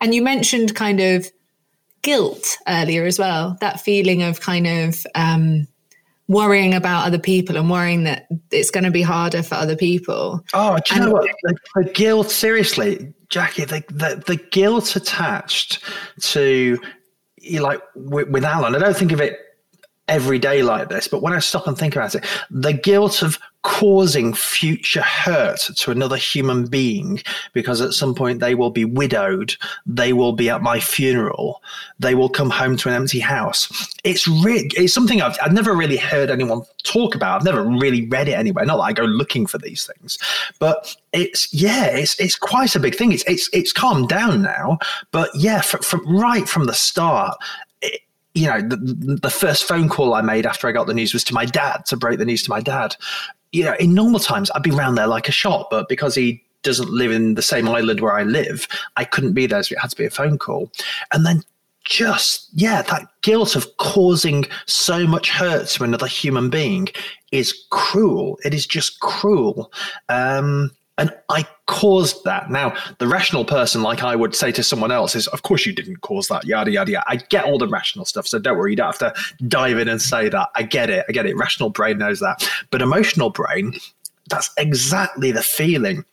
[0.00, 1.30] And you mentioned kind of
[2.02, 5.66] guilt earlier as well, that feeling of kind of um,
[6.28, 10.44] worrying about other people and worrying that it's going to be harder for other people.
[10.54, 11.30] Oh, do you and know what?
[11.42, 15.84] The, the, guilt, seriously, Jackie, the, the, the guilt attached
[16.20, 16.78] to,
[17.38, 19.38] you like, with, with Alan, I don't think of it
[20.08, 23.38] every day like this, but when I stop and think about it, the guilt of
[23.66, 27.20] causing future hurt to another human being
[27.52, 31.60] because at some point they will be widowed, they will be at my funeral,
[31.98, 33.90] they will come home to an empty house.
[34.04, 37.40] It's really, it's something I've, I've never really heard anyone talk about.
[37.40, 38.64] I've never really read it anywhere.
[38.64, 40.16] Not that I go looking for these things,
[40.60, 43.10] but it's yeah, it's it's quite a big thing.
[43.10, 44.78] It's it's it's calmed down now,
[45.10, 47.36] but yeah, from, from right from the start,
[48.36, 48.76] you know, the,
[49.22, 51.86] the first phone call I made after I got the news was to my dad
[51.86, 52.94] to break the news to my dad.
[53.56, 56.44] You know, in normal times, I'd be around there like a shot, but because he
[56.62, 59.78] doesn't live in the same island where I live, I couldn't be there, so it
[59.78, 60.70] had to be a phone call.
[61.10, 61.42] And then
[61.84, 66.88] just, yeah, that guilt of causing so much hurt to another human being
[67.32, 68.38] is cruel.
[68.44, 69.72] It is just cruel.
[70.10, 72.50] Um, and I caused that.
[72.50, 75.74] Now, the rational person, like I would say to someone else, is, of course you
[75.74, 77.04] didn't cause that, yada, yada, yada.
[77.06, 78.26] I get all the rational stuff.
[78.26, 79.14] So don't worry, you don't have to
[79.46, 80.48] dive in and say that.
[80.54, 81.04] I get it.
[81.08, 81.36] I get it.
[81.36, 82.48] Rational brain knows that.
[82.70, 83.74] But emotional brain,
[84.30, 86.04] that's exactly the feeling.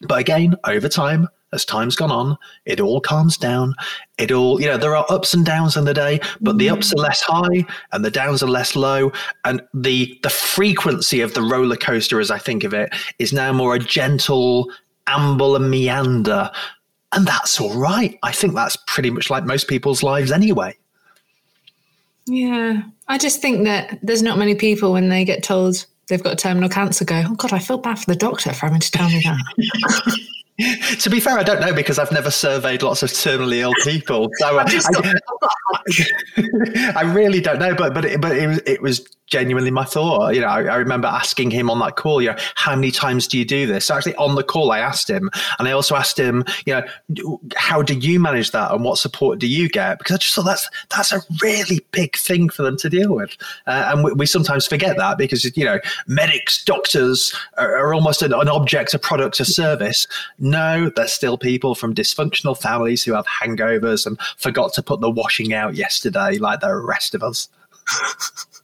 [0.00, 3.74] But again, over time, as time's gone on, it all calms down.
[4.18, 6.92] It all, you know, there are ups and downs in the day, but the ups
[6.92, 7.02] are mm.
[7.02, 9.12] less high and the downs are less low.
[9.44, 13.52] And the the frequency of the roller coaster, as I think of it, is now
[13.52, 14.70] more a gentle
[15.06, 16.50] amble and meander.
[17.12, 18.18] And that's all right.
[18.22, 20.76] I think that's pretty much like most people's lives anyway.
[22.26, 22.82] Yeah.
[23.08, 26.68] I just think that there's not many people when they get told they've got terminal
[26.68, 29.20] cancer go, oh God, I feel bad for the doctor for having to tell me
[29.24, 30.18] that.
[30.58, 34.28] to be fair, I don't know because I've never surveyed lots of terminally ill people.
[34.38, 34.64] So I,
[36.94, 37.74] I, I, really don't know.
[37.74, 40.34] But but it, but it was it was genuinely my thought.
[40.34, 43.26] You know, I, I, remember asking him on that call, you know, how many times
[43.26, 43.86] do you do this?
[43.86, 47.40] So actually, on the call, I asked him, and I also asked him, you know,
[47.56, 49.98] how do you manage that, and what support do you get?
[49.98, 53.36] Because I just thought that's that's a really big thing for them to deal with,
[53.66, 58.22] uh, and we, we, sometimes forget that because you know, medics, doctors are, are almost
[58.22, 60.06] an, an object, a product, a service.
[60.38, 65.10] No, they're still people from dysfunctional families who have hangovers and forgot to put the
[65.10, 67.48] washing out yesterday, like the rest of us.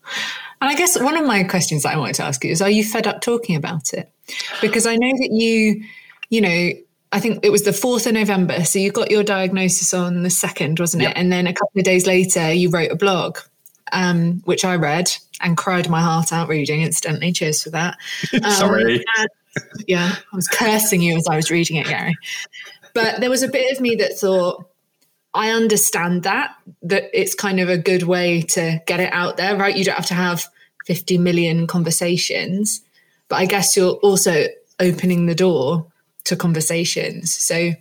[0.61, 2.71] And I guess one of my questions that I wanted to ask you is Are
[2.71, 4.11] you fed up talking about it?
[4.61, 5.85] Because I know that you,
[6.31, 6.71] you know,
[7.11, 8.65] I think it was the 4th of November.
[8.65, 11.13] So you got your diagnosis on the 2nd, wasn't yep.
[11.13, 11.17] it?
[11.17, 13.39] And then a couple of days later, you wrote a blog,
[13.93, 17.33] um, which I read and cried my heart out reading instantly.
[17.33, 17.97] Cheers for that.
[18.35, 19.05] Um, Sorry.
[19.17, 19.29] And,
[19.87, 22.17] yeah, I was cursing you as I was reading it, Gary.
[22.95, 24.67] But there was a bit of me that thought,
[25.35, 29.57] I understand that, that it's kind of a good way to get it out there,
[29.57, 29.77] right?
[29.77, 30.47] You don't have to have
[30.87, 32.81] 50 million conversations,
[33.29, 34.47] but I guess you're also
[34.81, 35.87] opening the door
[36.25, 37.35] to conversations.
[37.35, 37.73] So,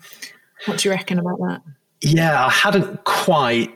[0.66, 1.62] what do you reckon about that?
[2.02, 3.74] Yeah, I hadn't quite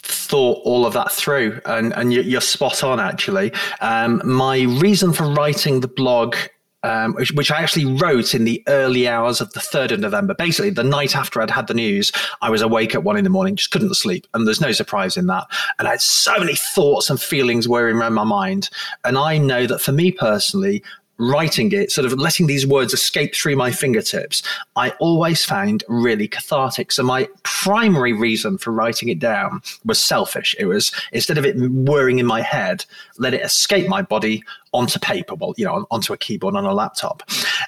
[0.00, 3.52] thought all of that through, and, and you're spot on, actually.
[3.80, 6.36] Um, my reason for writing the blog
[6.84, 10.34] um, which, which, I actually wrote in the early hours of the 3rd of November.
[10.34, 12.12] Basically, the night after I'd had the news,
[12.42, 14.26] I was awake at one in the morning, just couldn't sleep.
[14.34, 15.46] And there's no surprise in that.
[15.78, 18.68] And I had so many thoughts and feelings whirring around my mind.
[19.04, 20.82] And I know that for me personally,
[21.18, 24.42] writing it, sort of letting these words escape through my fingertips,
[24.76, 26.92] I always found really cathartic.
[26.92, 30.54] So my primary reason for writing it down was selfish.
[30.58, 32.84] It was instead of it whirring in my head,
[33.18, 34.42] let it escape my body
[34.72, 37.22] onto paper, well, you know, onto a keyboard on a laptop.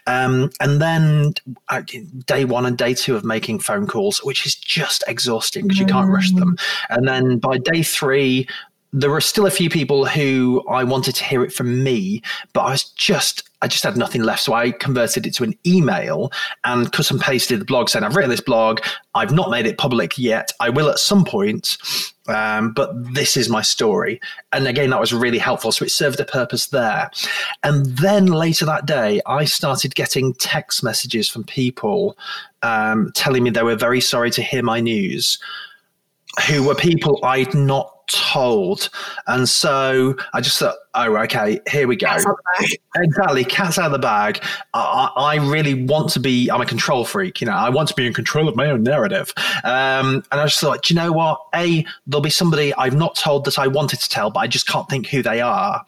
[0.09, 1.35] Um, and then
[1.69, 1.83] uh,
[2.27, 5.87] day one and day two of making phone calls, which is just exhausting because you
[5.87, 6.57] can't rush them.
[6.91, 8.49] And then by day three,
[8.97, 12.23] there were still a few people who I wanted to hear it from me,
[12.55, 14.43] but I was just I just had nothing left.
[14.43, 16.33] So I converted it to an email
[16.65, 18.81] and cut and pasted the blog saying, I've written this blog.
[19.15, 20.51] I've not made it public yet.
[20.61, 21.77] I will at some point.
[22.29, 24.21] Um, but this is my story.
[24.53, 25.73] And again, that was really helpful.
[25.73, 27.11] So it served a purpose there.
[27.63, 32.17] And then later that day, I started getting text messages from people
[32.63, 35.39] um, telling me they were very sorry to hear my news,
[36.49, 38.89] who were people I'd not told.
[39.27, 42.17] And so I just thought, oh, okay, here we go.
[42.97, 44.43] Exactly, cat's out of the bag.
[44.73, 47.95] I, I, really want to be, I'm a control freak, you know, I want to
[47.95, 49.33] be in control of my own narrative.
[49.65, 51.41] Um, and I just thought, do you know what?
[51.55, 54.67] A, there'll be somebody I've not told that I wanted to tell, but I just
[54.67, 55.85] can't think who they are.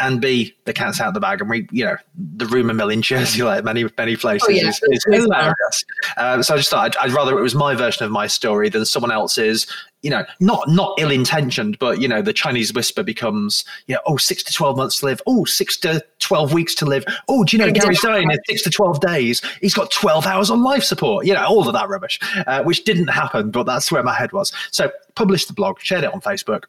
[0.00, 1.40] And B, the cat's out of the bag.
[1.40, 4.68] And we, you know, the rumor mill in Jersey, like many, many places, oh, yeah.
[4.68, 5.84] is, is hilarious.
[6.16, 8.70] Um, so I just thought I'd, I'd rather it was my version of my story
[8.70, 9.66] than someone else's
[10.06, 14.00] you know, not not ill intentioned, but you know, the Chinese whisper becomes, you know,
[14.06, 17.04] oh, six to twelve months to live, oh, six to twelve weeks to live.
[17.28, 19.42] Oh, do you know Gary's dying in six to twelve days?
[19.60, 21.26] He's got twelve hours on life support.
[21.26, 24.32] You know, all of that rubbish, uh, which didn't happen, but that's where my head
[24.32, 24.52] was.
[24.70, 26.64] So published the blog, shared it on Facebook.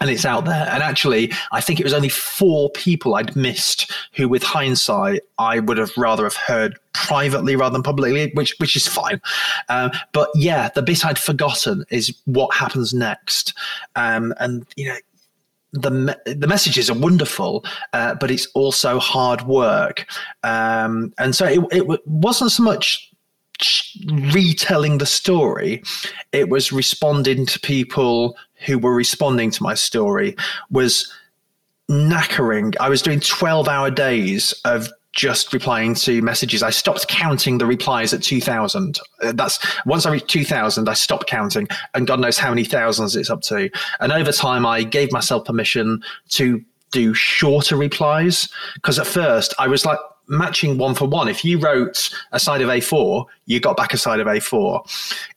[0.00, 0.68] and it's out there.
[0.68, 5.60] And actually, I think it was only four people I'd missed who, with hindsight, I
[5.60, 9.20] would have rather have heard privately rather than publicly, which which is fine.
[9.68, 13.54] Um, but yeah, the bit I'd forgotten is what happens next.
[13.96, 14.96] Um, and you know,
[15.72, 20.06] the the messages are wonderful, uh, but it's also hard work.
[20.42, 23.12] Um, and so it, it wasn't so much
[24.32, 25.82] retelling the story
[26.32, 30.36] it was responding to people who were responding to my story
[30.70, 31.12] was
[31.90, 37.58] knackering i was doing 12 hour days of just replying to messages i stopped counting
[37.58, 42.20] the replies at 2000 uh, that's once i reached 2000 i stopped counting and god
[42.20, 46.62] knows how many thousands it's up to and over time i gave myself permission to
[46.90, 49.98] do shorter replies because at first i was like
[50.28, 51.28] matching one for one.
[51.28, 54.80] If you wrote a side of A4, you got back a side of A4.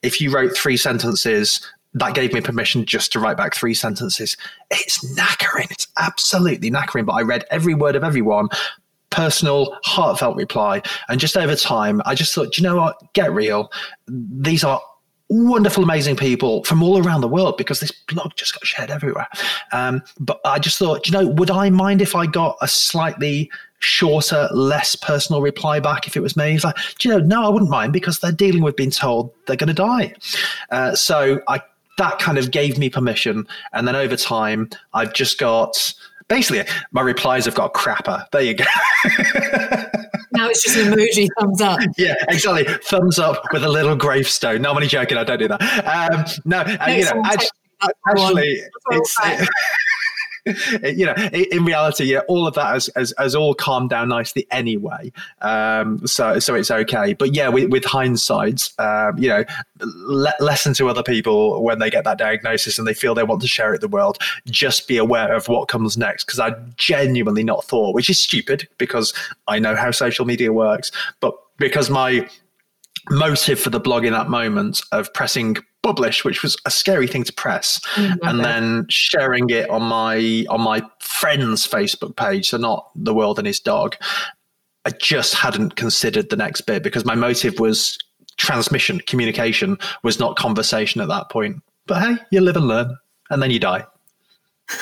[0.02, 4.38] If you wrote three sentences, that gave me permission just to write back three sentences.
[4.70, 5.72] It's knackering.
[5.72, 7.06] It's absolutely knackering.
[7.06, 8.50] But I read every word of everyone,
[9.12, 10.82] personal, heartfelt reply.
[11.08, 13.14] And just over time, I just thought, you know what?
[13.14, 13.72] Get real.
[14.08, 14.82] These are
[15.30, 19.28] wonderful, amazing people from all around the world because this blog just got shared everywhere.
[19.72, 23.50] Um, but I just thought, you know, would I mind if I got a slightly
[23.82, 26.52] shorter, less personal reply back if it was me.
[26.52, 29.56] He's like, you know, no, I wouldn't mind because they're dealing with being told they're
[29.56, 30.14] going to die.
[30.70, 31.62] Uh, so I
[31.98, 33.48] that kind of gave me permission.
[33.74, 35.94] And then over time, I've just got
[36.32, 38.26] basically my replies have got crapper.
[38.32, 38.64] There you go.
[40.32, 41.80] now it's just an emoji thumbs up.
[41.98, 42.64] Yeah, exactly.
[42.86, 44.62] Thumbs up with a little gravestone.
[44.62, 45.18] No, I'm only joking.
[45.18, 45.62] I don't do that.
[45.86, 47.50] Um, no, uh, you know, actually,
[48.08, 48.62] actually
[48.92, 49.18] it's.
[50.84, 54.48] You know, in reality, yeah, all of that has, has, has all calmed down nicely
[54.52, 55.12] anyway.
[55.42, 57.14] Um, so so it's okay.
[57.14, 59.44] But yeah, with, with hindsight, um, you know,
[59.80, 63.42] le- listen to other people when they get that diagnosis and they feel they want
[63.42, 64.18] to share it the world.
[64.48, 68.68] Just be aware of what comes next because I genuinely not thought, which is stupid
[68.78, 69.14] because
[69.48, 72.28] I know how social media works, but because my
[73.10, 77.24] motive for the blog in that moment of pressing publish, which was a scary thing
[77.24, 78.28] to press, mm-hmm.
[78.28, 83.38] and then sharing it on my on my friend's Facebook page, so not the world
[83.38, 83.96] and his dog.
[84.86, 87.98] I just hadn't considered the next bit because my motive was
[88.38, 91.62] transmission, communication was not conversation at that point.
[91.86, 92.98] But hey, you live and learn,
[93.30, 93.86] and then you die.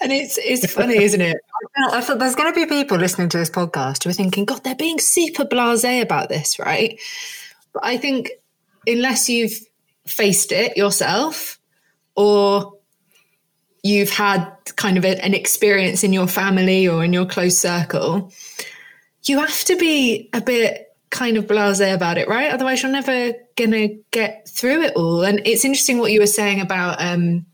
[0.00, 1.38] and it's it's funny, isn't it?
[1.90, 4.62] I thought there's going to be people listening to this podcast who are thinking, God,
[4.64, 7.00] they're being super blasé about this, right?
[7.72, 8.30] But I think
[8.86, 9.58] unless you've
[10.06, 11.58] faced it yourself
[12.14, 12.74] or
[13.82, 18.32] you've had kind of a, an experience in your family or in your close circle,
[19.24, 22.52] you have to be a bit kind of blasé about it, right?
[22.52, 25.24] Otherwise, you're never going to get through it all.
[25.24, 27.46] And it's interesting what you were saying about um,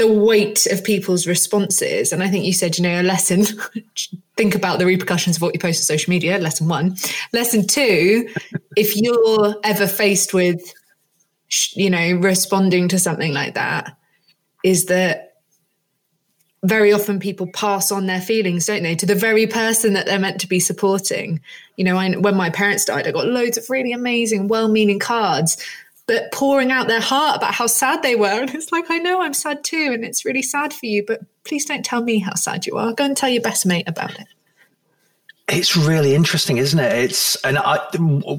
[0.00, 2.10] the weight of people's responses.
[2.10, 3.44] And I think you said, you know, a lesson,
[4.36, 6.96] think about the repercussions of what you post on social media, lesson one.
[7.34, 8.26] Lesson two,
[8.78, 10.72] if you're ever faced with,
[11.72, 13.94] you know, responding to something like that,
[14.64, 15.34] is that
[16.64, 20.18] very often people pass on their feelings, don't they, to the very person that they're
[20.18, 21.42] meant to be supporting.
[21.76, 24.98] You know, I, when my parents died, I got loads of really amazing, well meaning
[24.98, 25.62] cards
[26.10, 28.40] but pouring out their heart about how sad they were.
[28.40, 31.20] And it's like, I know I'm sad too, and it's really sad for you, but
[31.44, 32.92] please don't tell me how sad you are.
[32.92, 34.26] Go and tell your best mate about it.
[35.52, 36.92] It's really interesting, isn't it?
[36.92, 37.80] It's and I,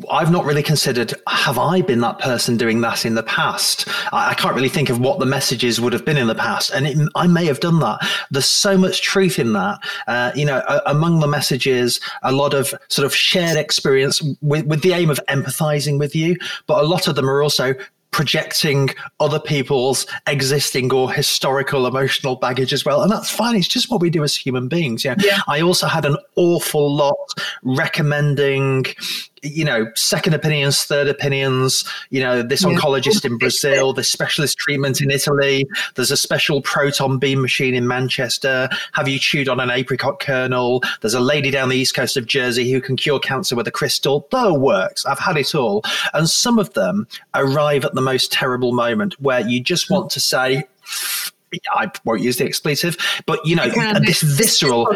[0.09, 3.87] I've not really considered have I been that person doing that in the past?
[4.13, 6.71] I, I can't really think of what the messages would have been in the past,
[6.71, 7.99] and it, I may have done that.
[8.31, 9.79] There's so much truth in that.
[10.07, 14.81] Uh, you know, among the messages, a lot of sort of shared experience with, with
[14.81, 17.73] the aim of empathizing with you, but a lot of them are also
[18.11, 18.89] projecting
[19.19, 23.01] other people's existing or historical emotional baggage as well.
[23.01, 23.55] And that's fine.
[23.55, 25.03] It's just what we do as human beings.
[25.03, 25.15] Yeah.
[25.19, 25.39] yeah.
[25.47, 27.15] I also had an awful lot
[27.63, 28.85] recommending
[29.43, 32.69] you know, second opinions, third opinions, you know, this yeah.
[32.69, 37.87] oncologist in Brazil, this specialist treatment in Italy, there's a special proton beam machine in
[37.87, 38.69] Manchester.
[38.93, 40.83] Have you chewed on an apricot kernel?
[41.01, 43.71] There's a lady down the east coast of Jersey who can cure cancer with a
[43.71, 44.27] crystal.
[44.31, 45.05] The works.
[45.05, 45.83] I've had it all.
[46.13, 50.19] And some of them arrive at the most terrible moment where you just want to
[50.19, 50.63] say,
[51.73, 53.67] I won't use the expletive, but you know,
[53.99, 54.95] this visceral.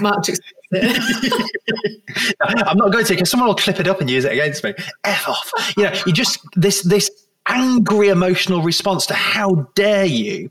[0.00, 0.30] Much
[2.42, 4.74] I'm not going to because someone will clip it up and use it against me.
[5.04, 5.50] F off.
[5.76, 7.10] You know, you just this this
[7.46, 10.50] angry emotional response to how dare you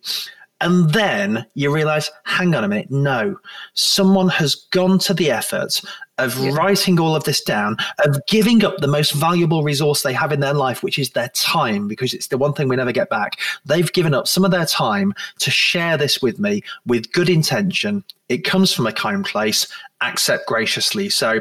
[0.62, 3.39] And then you realize, hang on a minute, no,
[3.74, 5.82] someone has gone to the effort
[6.18, 6.51] of yeah.
[6.51, 10.41] writing all of this down, of giving up the most valuable resource they have in
[10.41, 13.39] their life, which is their time, because it's the one thing we never get back.
[13.66, 18.03] They've given up some of their time to share this with me with good intention.
[18.28, 19.66] It comes from a kind place,
[20.01, 21.10] accept graciously.
[21.10, 21.39] So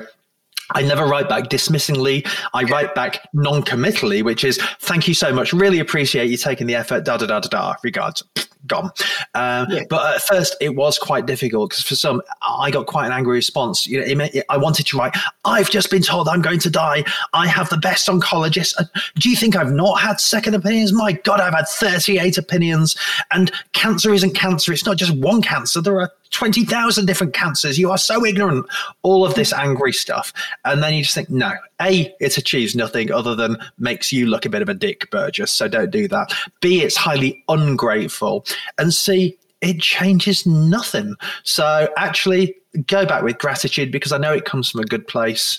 [0.74, 2.24] I never write back dismissingly.
[2.54, 5.52] I write back non-committally, which is thank you so much.
[5.52, 7.04] Really appreciate you taking the effort.
[7.04, 7.74] Da da da da da.
[7.82, 8.22] Regards.
[8.66, 8.90] Gone.
[9.34, 9.82] Uh, yeah.
[9.88, 13.34] But at first, it was quite difficult because for some, I got quite an angry
[13.34, 13.86] response.
[13.86, 15.14] You know, it, it, I wanted to write.
[15.44, 17.04] I've just been told I'm going to die.
[17.32, 18.74] I have the best oncologist.
[18.78, 18.84] Uh,
[19.16, 20.92] do you think I've not had second opinions?
[20.92, 22.96] My God, I've had 38 opinions.
[23.30, 24.72] And cancer isn't cancer.
[24.72, 25.80] It's not just one cancer.
[25.80, 27.78] There are 20,000 different cancers.
[27.78, 28.66] You are so ignorant.
[29.02, 30.32] All of this angry stuff.
[30.64, 34.44] And then you just think, no, A, it achieves nothing other than makes you look
[34.44, 35.52] a bit of a dick, Burgess.
[35.52, 36.32] So don't do that.
[36.60, 38.46] B, it's highly ungrateful.
[38.78, 41.16] And C, it changes nothing.
[41.42, 42.54] So actually,
[42.86, 45.58] go back with gratitude because I know it comes from a good place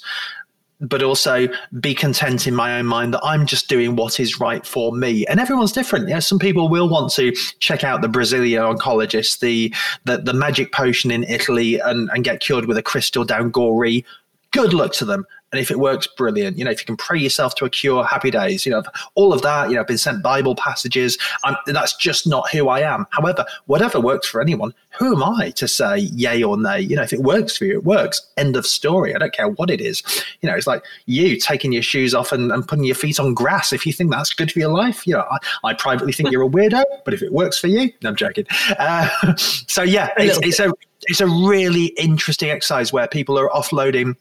[0.82, 1.48] but also
[1.80, 5.26] be content in my own mind that I'm just doing what is right for me.
[5.28, 6.08] And everyone's different.
[6.08, 9.74] You know, some people will want to check out the Brazilian oncologist, the
[10.06, 14.06] the, the magic potion in Italy, and, and get cured with a crystal down Gorey.
[14.52, 15.26] Good luck to them.
[15.52, 16.58] And if it works, brilliant.
[16.58, 18.66] You know, if you can pray yourself to a cure, happy days.
[18.66, 18.84] You know,
[19.16, 19.70] all of that.
[19.70, 21.18] You know, I've been sent Bible passages.
[21.44, 23.08] I'm, that's just not who I am.
[23.12, 26.82] However, whatever works for anyone, who am I to say yay or nay?
[26.82, 28.22] You know, if it works for you, it works.
[28.38, 29.16] End of story.
[29.16, 30.04] I don't care what it is.
[30.42, 33.34] You know, it's like you taking your shoes off and, and putting your feet on
[33.34, 33.74] grass.
[33.74, 36.44] If you think that's good for your life, you know, I, I privately think you're
[36.44, 38.46] a weirdo, but if it works for you, no, I'm joking.
[38.78, 40.72] Uh, so yeah, it's, it's a
[41.04, 44.16] it's a really interesting exercise where people are offloading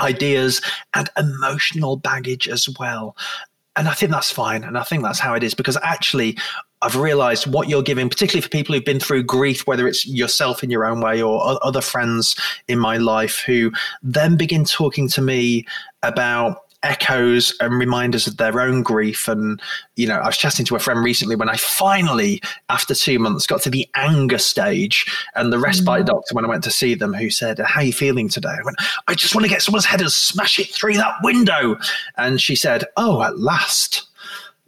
[0.00, 0.60] ideas
[0.94, 3.16] and emotional baggage as well.
[3.76, 4.64] And I think that's fine.
[4.64, 6.36] And I think that's how it is because actually,
[6.82, 10.62] I've realized what you're giving, particularly for people who've been through grief, whether it's yourself
[10.62, 12.36] in your own way or other friends
[12.68, 13.72] in my life who
[14.02, 15.66] then begin talking to me
[16.02, 19.28] about echoes and reminders of their own grief.
[19.28, 19.60] And,
[19.96, 23.46] you know, I was chatting to a friend recently when I finally, after two months,
[23.46, 26.06] got to the anger stage and the respite mm.
[26.06, 28.48] doctor, when I went to see them, who said, How are you feeling today?
[28.48, 28.76] I went,
[29.08, 31.76] I just want to get someone's head and smash it through that window.
[32.16, 34.06] And she said, Oh, at last.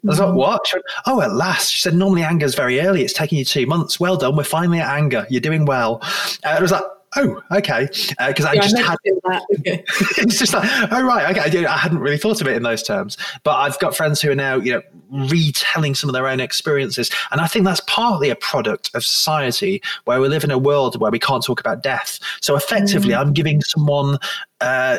[0.05, 0.35] I was like, mm.
[0.35, 0.69] what?
[0.73, 1.73] Went, oh, at last.
[1.73, 3.03] She said, normally anger is very early.
[3.03, 3.99] It's taking you two months.
[3.99, 4.37] Well done.
[4.37, 5.27] We're finally at anger.
[5.29, 6.01] You're doing well.
[6.45, 6.85] Uh, I was like,
[7.17, 7.87] oh, okay.
[7.87, 8.97] Because uh, I just had
[9.59, 9.85] Okay.
[10.19, 11.65] it's just like, oh right, okay.
[11.65, 14.31] I, I hadn't really thought of it in those terms, but I've got friends who
[14.31, 14.83] are now, you know,
[15.29, 19.83] retelling some of their own experiences, and I think that's partly a product of society
[20.05, 22.21] where we live in a world where we can't talk about death.
[22.41, 23.19] So effectively, mm.
[23.19, 24.19] I'm giving someone.
[24.61, 24.99] Uh,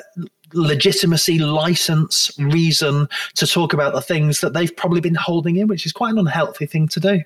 [0.53, 5.85] legitimacy, license, reason to talk about the things that they've probably been holding in, which
[5.85, 7.21] is quite an unhealthy thing to do.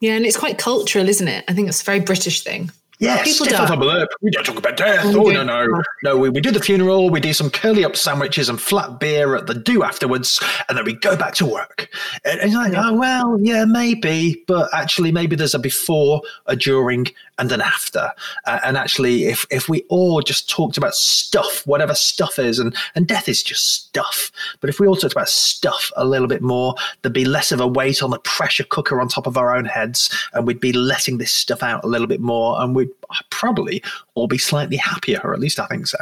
[0.00, 1.44] Yeah, and it's quite cultural, isn't it?
[1.48, 2.70] I think it's a very British thing.
[2.98, 4.06] Yes, People death die.
[4.22, 5.04] We don't talk about death.
[5.04, 5.82] Oh, no, no.
[6.02, 9.36] No, we, we do the funeral, we do some curly up sandwiches and flat beer
[9.36, 11.88] at the do afterwards, and then we go back to work.
[12.24, 16.56] And, and you're like, oh, well, yeah, maybe, but actually, maybe there's a before, a
[16.56, 17.08] during,
[17.38, 18.12] and an after.
[18.46, 22.74] Uh, and actually, if, if we all just talked about stuff, whatever stuff is, and,
[22.94, 26.42] and death is just stuff, but if we all talked about stuff a little bit
[26.42, 29.54] more, there'd be less of a weight on the pressure cooker on top of our
[29.54, 32.86] own heads, and we'd be letting this stuff out a little bit more, and we
[32.86, 32.94] we'd
[33.30, 33.82] probably
[34.14, 35.98] all be slightly happier, or at least I think so.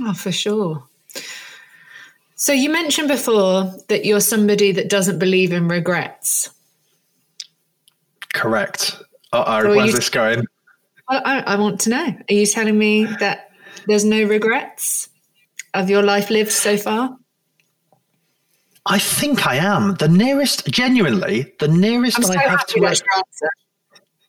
[0.00, 0.84] Oh, for sure.
[2.34, 6.50] So you mentioned before that you're somebody that doesn't believe in regrets.
[8.32, 9.00] Correct.
[9.32, 10.44] Uh oh, where's this going?
[11.10, 12.16] I, I want to know.
[12.30, 13.50] Are you telling me that
[13.86, 15.08] there's no regrets
[15.74, 17.16] of your life lived so far?
[18.84, 19.94] I think I am.
[19.94, 22.86] The nearest, genuinely, the nearest so I have to.
[22.86, 23.06] Answer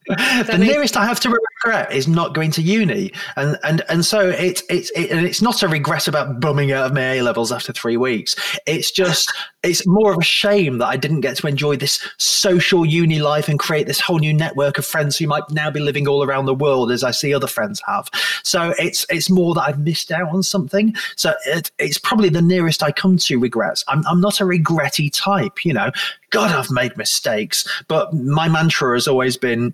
[0.48, 4.28] the nearest I have to regret is not going to uni, and and and so
[4.28, 7.52] it's it's it, and it's not a regret about bumming out of my A levels
[7.52, 8.36] after three weeks.
[8.66, 9.32] It's just
[9.64, 13.48] it's more of a shame that I didn't get to enjoy this social uni life
[13.48, 16.46] and create this whole new network of friends who might now be living all around
[16.46, 18.10] the world, as I see other friends have.
[18.42, 20.96] So it's it's more that I've missed out on something.
[21.18, 23.84] So it, it's probably the nearest I come to regrets.
[23.88, 25.92] I'm I'm not a regretty type, you know.
[26.32, 29.74] God, I've made mistakes, but my mantra has always been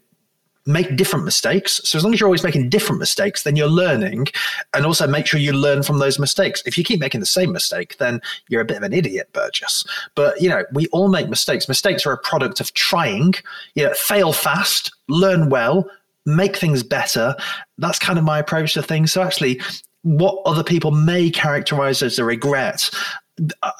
[0.66, 1.80] make different mistakes.
[1.84, 4.28] So as long as you're always making different mistakes, then you're learning
[4.74, 6.64] and also make sure you learn from those mistakes.
[6.66, 9.84] If you keep making the same mistake, then you're a bit of an idiot, Burgess.
[10.16, 11.68] But you know, we all make mistakes.
[11.68, 13.34] Mistakes are a product of trying,
[13.76, 15.90] you know, fail fast, learn well,
[16.26, 17.36] make things better.
[17.78, 19.12] That's kind of my approach to things.
[19.12, 19.62] So actually
[20.06, 22.92] what other people may characterize as a regret,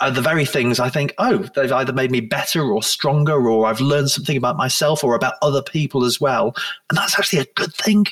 [0.02, 3.68] are the very things I think, oh, they've either made me better or stronger, or
[3.68, 6.54] I've learned something about myself or about other people as well.
[6.90, 8.06] And that's actually a good thing.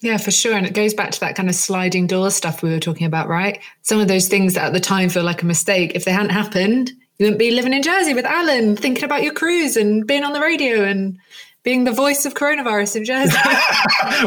[0.00, 0.54] Yeah, for sure.
[0.54, 3.28] And it goes back to that kind of sliding door stuff we were talking about,
[3.28, 3.60] right?
[3.82, 6.30] Some of those things that at the time feel like a mistake, if they hadn't
[6.30, 10.22] happened, you wouldn't be living in Jersey with Alan, thinking about your cruise and being
[10.22, 11.18] on the radio and
[11.66, 13.36] being the voice of coronavirus in Jersey.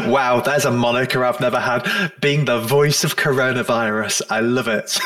[0.10, 2.12] wow, there's a moniker I've never had.
[2.20, 4.20] Being the voice of coronavirus.
[4.28, 4.98] I love it.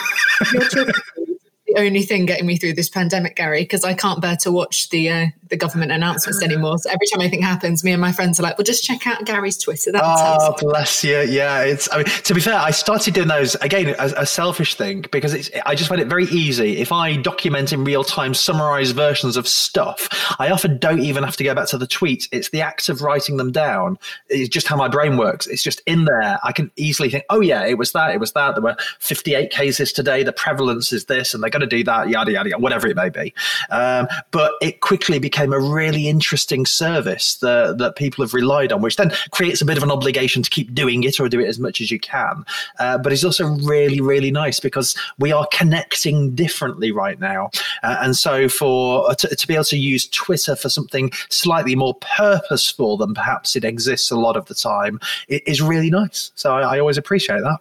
[1.75, 4.91] The only thing getting me through this pandemic, Gary, because I can't bear to watch
[4.91, 6.79] the uh, the government announcements anymore.
[6.79, 9.25] So every time anything happens, me and my friends are like, "Well, just check out
[9.25, 11.19] Gary's Twitter." That oh, bless you.
[11.21, 11.89] Yeah, it's.
[11.93, 15.35] I mean, to be fair, I started doing those again as a selfish thing because
[15.35, 15.51] it's.
[15.67, 19.49] I just find it very easy if I document in real time, summarize versions of
[19.49, 20.09] stuff.
[20.39, 22.29] I often don't even have to go back to the tweets.
[22.33, 23.99] It's the act of writing them down.
[24.29, 25.47] It's just how my brain works.
[25.47, 26.39] It's just in there.
[26.43, 28.15] I can easily think, "Oh yeah, it was that.
[28.15, 28.55] It was that.
[28.55, 30.23] There were 58 cases today.
[30.23, 32.09] The prevalence is this, and they're going to do that.
[32.09, 32.63] Yada yada yada.
[32.63, 33.35] Whatever it may be."
[33.71, 38.83] Um, but it quickly became a really interesting service that, that people have relied on,
[38.83, 41.47] which then creates a bit of an obligation to keep doing it or do it
[41.47, 42.45] as much as you can.
[42.79, 47.51] Uh, but it's also really, really nice because we are connecting differently right now.
[47.83, 51.75] Uh, and so for uh, to, to, be able to use Twitter for something slightly
[51.75, 56.33] more purposeful than perhaps it exists a lot of the time it is really nice.
[56.35, 57.59] So I, I always appreciate that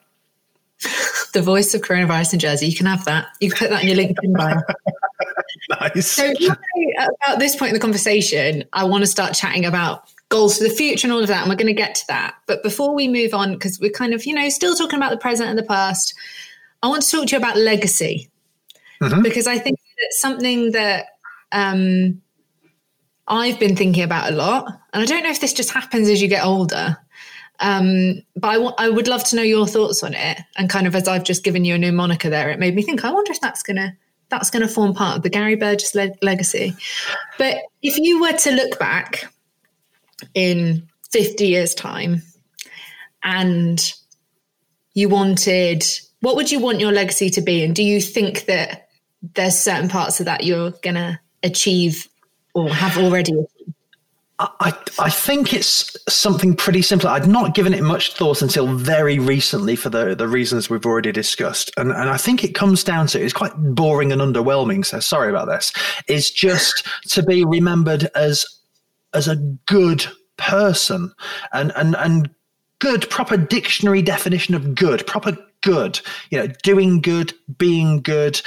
[1.33, 2.67] the voice of coronavirus in Jersey.
[2.67, 3.27] You can have that.
[3.39, 4.61] You can put that in your LinkedIn bio.
[5.79, 6.07] nice.
[6.07, 6.33] So
[7.27, 10.69] at this point in the conversation, I want to start chatting about goals for the
[10.69, 12.35] future and all of that, and we're going to get to that.
[12.47, 15.17] But before we move on, because we're kind of you know still talking about the
[15.17, 16.13] present and the past,
[16.81, 18.29] I want to talk to you about legacy
[19.01, 19.21] mm-hmm.
[19.21, 21.07] because I think it's something that.
[21.51, 22.21] Um,
[23.25, 26.21] I've been thinking about a lot, and I don't know if this just happens as
[26.21, 26.97] you get older,
[27.59, 30.39] um, but I, w- I would love to know your thoughts on it.
[30.57, 32.81] And kind of as I've just given you a new moniker there, it made me
[32.81, 33.93] think, I wonder if that's going to
[34.29, 36.75] that's going to form part of the Gary Burgess le- legacy.
[37.37, 39.31] But if you were to look back
[40.33, 42.23] in 50 years' time
[43.21, 43.93] and
[44.95, 45.85] you wanted,
[46.21, 47.63] what would you want your legacy to be?
[47.63, 48.87] And do you think that
[49.35, 52.07] there's certain parts of that you're going to achieve
[52.55, 53.33] or have already?
[54.59, 57.09] I, I think it's something pretty simple.
[57.09, 61.11] I'd not given it much thought until very recently for the, the reasons we've already
[61.11, 61.71] discussed.
[61.77, 64.85] And, and I think it comes down to it's quite boring and underwhelming.
[64.85, 65.71] So sorry about this.
[66.07, 68.45] Is just to be remembered as
[69.13, 70.05] as a good
[70.37, 71.13] person
[71.53, 72.29] and and and
[72.79, 78.41] good proper dictionary definition of good proper good you know doing good being good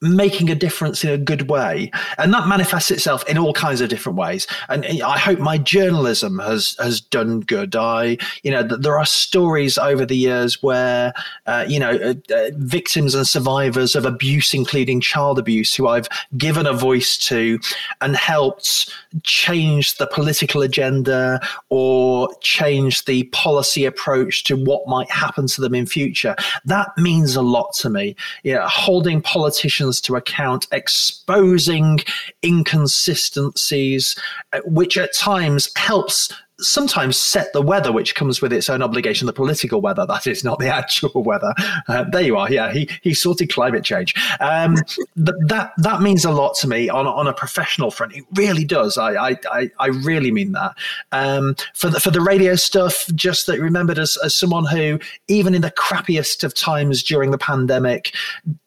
[0.00, 1.90] making a difference in a good way.
[2.18, 4.46] And that manifests itself in all kinds of different ways.
[4.68, 7.76] And i hope my journalism has has done good.
[7.76, 11.12] I you know there are stories over the years where
[11.46, 16.08] uh, you know uh, uh, victims and survivors of abuse including child abuse who i've
[16.36, 17.58] given a voice to
[18.00, 18.92] and helped
[19.22, 25.74] change the political agenda or change the policy approach to what might happen to them
[25.74, 26.34] in future.
[26.64, 28.16] That means a lot to me.
[28.42, 32.00] Yeah holding politicians to account, exposing
[32.44, 34.14] inconsistencies,
[34.52, 36.30] uh, which at times helps
[36.60, 40.44] sometimes set the weather, which comes with its own obligation, the political weather, that is,
[40.44, 41.54] not the actual weather.
[41.88, 42.50] Uh, there you are.
[42.50, 44.14] Yeah, he, he sorted climate change.
[44.40, 44.76] Um,
[45.16, 48.14] th- that that means a lot to me on, on a professional front.
[48.14, 48.98] It really does.
[48.98, 50.72] I, I, I really mean that.
[51.12, 54.98] Um, for, the, for the radio stuff, just that remembered as, as someone who,
[55.28, 58.14] even in the crappiest of times during the pandemic,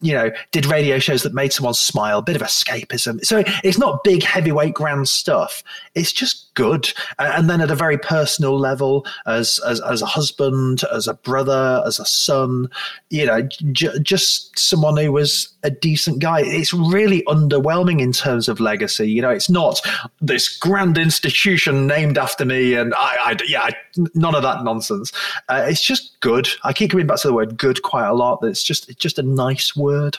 [0.01, 3.23] you know, did radio shows that made someone smile, a bit of escapism.
[3.25, 5.63] So it's not big, heavyweight, grand stuff.
[5.95, 6.91] It's just good.
[7.19, 11.83] And then at a very personal level as as, as a husband, as a brother,
[11.85, 12.69] as a son.
[13.09, 13.41] You know,
[13.71, 16.41] j- just someone who was a decent guy.
[16.41, 19.09] It's really underwhelming in terms of legacy.
[19.09, 19.81] You know, it's not
[20.21, 23.73] this grand institution named after me, and I, I yeah, I,
[24.13, 25.11] none of that nonsense.
[25.49, 26.47] Uh, it's just good.
[26.63, 28.39] I keep coming back to the word "good" quite a lot.
[28.43, 30.17] It's just it's just a nice word.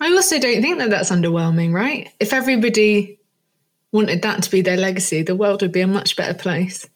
[0.00, 2.10] I also don't think that that's underwhelming, right?
[2.20, 3.18] If everybody
[3.94, 6.86] wanted that to be their legacy, the world would be a much better place.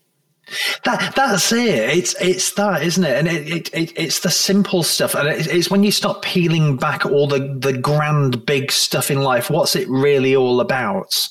[0.85, 1.91] That that's it.
[1.97, 3.17] It's it's that, isn't it?
[3.17, 6.77] And it, it, it it's the simple stuff, and it, it's when you start peeling
[6.77, 9.51] back all the the grand big stuff in life.
[9.51, 11.29] What's it really all about?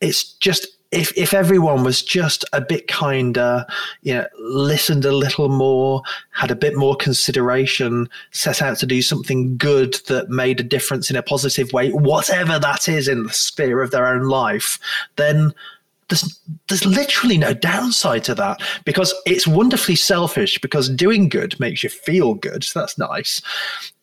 [0.00, 3.66] It's just if if everyone was just a bit kinder,
[4.02, 9.02] you know, listened a little more, had a bit more consideration, set out to do
[9.02, 13.32] something good that made a difference in a positive way, whatever that is in the
[13.32, 14.78] sphere of their own life,
[15.16, 15.52] then
[16.08, 21.82] there's there's literally no downside to that because it's wonderfully selfish because doing good makes
[21.82, 22.62] you feel good.
[22.62, 23.40] So that's nice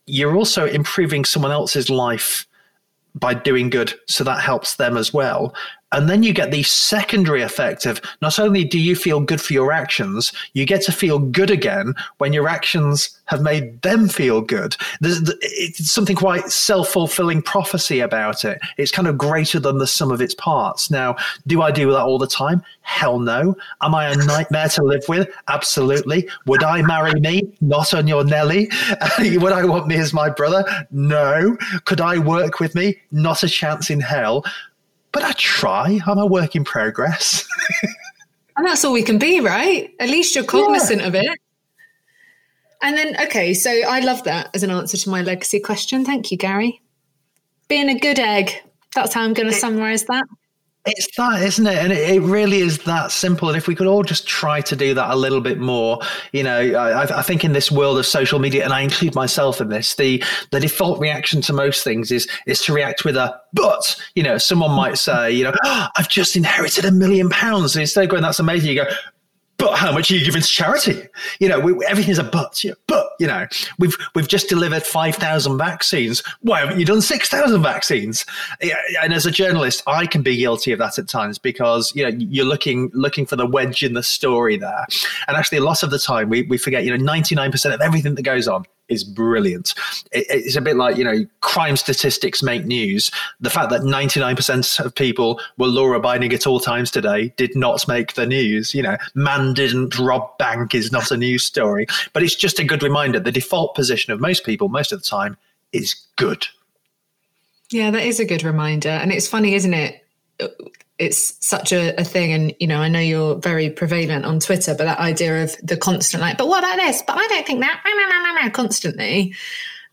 [0.10, 2.48] you're also improving someone else's life
[3.14, 3.94] by doing good.
[4.08, 5.54] So that helps them as well.
[5.92, 9.54] And then you get the secondary effect of not only do you feel good for
[9.54, 14.42] your actions, you get to feel good again when your actions have made them feel
[14.42, 14.76] good.
[15.02, 18.60] There's it's something quite self fulfilling prophecy about it.
[18.78, 20.92] It's kind of greater than the sum of its parts.
[20.92, 21.16] Now,
[21.48, 22.64] do I do that all the time?
[22.82, 23.56] Hell no.
[23.82, 25.30] Am I a nightmare to live with?
[25.48, 26.28] Absolutely.
[26.46, 27.52] Would I marry me?
[27.62, 28.70] Not on your Nelly.
[29.20, 30.64] Would I want me as my brother?
[30.92, 31.58] No.
[31.86, 32.98] Could I work with me?
[33.12, 34.44] Not a chance in hell
[35.12, 36.00] but I try.
[36.06, 37.48] I'm a work in progress.
[38.58, 39.90] and that's all we can be, right?
[40.00, 41.08] At least you're cognizant yeah.
[41.08, 41.40] of it.
[42.82, 46.06] And then, okay, so I love that as an answer to my legacy question.
[46.06, 46.82] Thank you, Gary.
[47.68, 48.52] Being a good egg.
[48.96, 50.26] That's how I'm going to summarize that.
[50.86, 51.78] It's that, isn't it?
[51.78, 53.50] And it, it, really is that simple.
[53.50, 56.00] And if we could all just try to do that a little bit more,
[56.32, 59.60] you know, I, I, think in this world of social media, and I include myself
[59.60, 63.40] in this, the the default reaction to most things is is to react with a
[63.54, 64.02] but.
[64.16, 67.76] You know, someone might say, you know, oh, I've just inherited a million pounds.
[67.76, 68.90] And instead of going, that's amazing, you go,
[69.60, 71.04] but how much are you giving to charity?
[71.40, 72.64] You know, we, everything's a but.
[72.88, 73.46] But you know,
[73.78, 76.24] we've we've just delivered five thousand vaccines.
[76.42, 78.26] Why haven't you done six thousand vaccines?
[79.04, 82.18] And as a journalist, I can be guilty of that at times because you know
[82.18, 84.88] you're looking looking for the wedge in the story there,
[85.28, 86.86] and actually a lot of the time we we forget.
[86.86, 89.74] You know, ninety nine percent of everything that goes on is brilliant.
[90.12, 93.12] It, it's a bit like, you know, crime statistics make news.
[93.40, 97.88] The fact that 99% of people were law abiding at all times today did not
[97.88, 98.74] make the news.
[98.74, 102.64] You know, man didn't rob bank is not a news story, but it's just a
[102.64, 103.20] good reminder.
[103.20, 105.38] The default position of most people, most of the time,
[105.72, 106.48] is good.
[107.72, 108.90] Yeah, that is a good reminder.
[108.90, 110.06] And it's funny, isn't it?
[111.00, 112.34] It's such a, a, thing.
[112.34, 115.78] And you know i know you're very prevalent on twitter but that idea of the
[115.78, 117.02] constant like but what about this?
[117.02, 117.82] But i don't think that
[118.60, 119.34] constantly.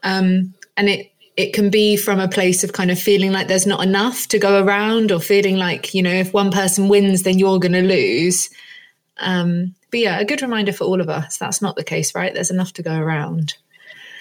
[0.02, 3.66] Um, and it it can be from a place of kind of feeling like there's
[3.66, 7.38] not enough to go around or feeling like you know if one person wins then
[7.38, 8.50] you're going to lose.
[9.18, 12.34] Um, but yeah a good reminder for all of us that's not the case right?
[12.34, 13.54] There's enough to go around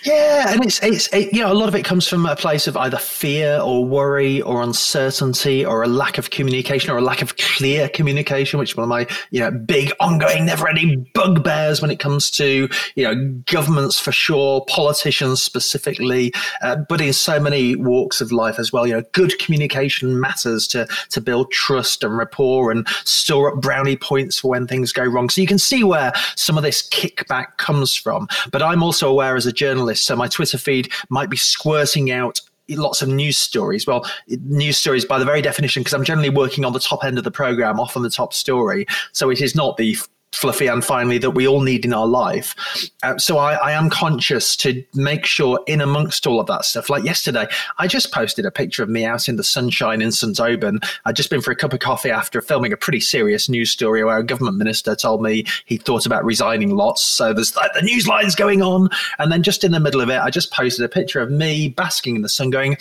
[0.05, 2.67] yeah, and it's it's it, you know a lot of it comes from a place
[2.67, 7.23] of either fear or worry or uncertainty or a lack of communication or a lack
[7.23, 11.89] of clear communication, which is one of my you know big ongoing, never-ending bugbears when
[11.89, 16.31] it comes to you know governments for sure, politicians specifically,
[16.61, 18.85] uh, but in so many walks of life as well.
[18.85, 23.97] You know, good communication matters to to build trust and rapport and store up brownie
[23.97, 25.29] points for when things go wrong.
[25.29, 28.27] So you can see where some of this kickback comes from.
[28.51, 32.41] But I'm also aware as a journalist so my Twitter feed might be squirting out
[32.69, 33.85] lots of news stories.
[33.85, 37.17] Well, news stories by the very definition, because I'm generally working on the top end
[37.17, 38.85] of the program, off on the top story.
[39.11, 39.97] So it is not the
[40.35, 42.55] fluffy and finally that we all need in our life.
[43.03, 46.89] Uh, so I, I, am conscious to make sure in amongst all of that stuff.
[46.89, 50.39] Like yesterday, I just posted a picture of me out in the sunshine in St.
[50.39, 50.79] Aubin.
[51.05, 54.03] I'd just been for a cup of coffee after filming a pretty serious news story
[54.03, 57.01] where a government minister told me he thought about resigning lots.
[57.01, 58.89] So there's like the news lines going on.
[59.19, 61.69] And then just in the middle of it, I just posted a picture of me
[61.69, 62.77] basking in the sun going,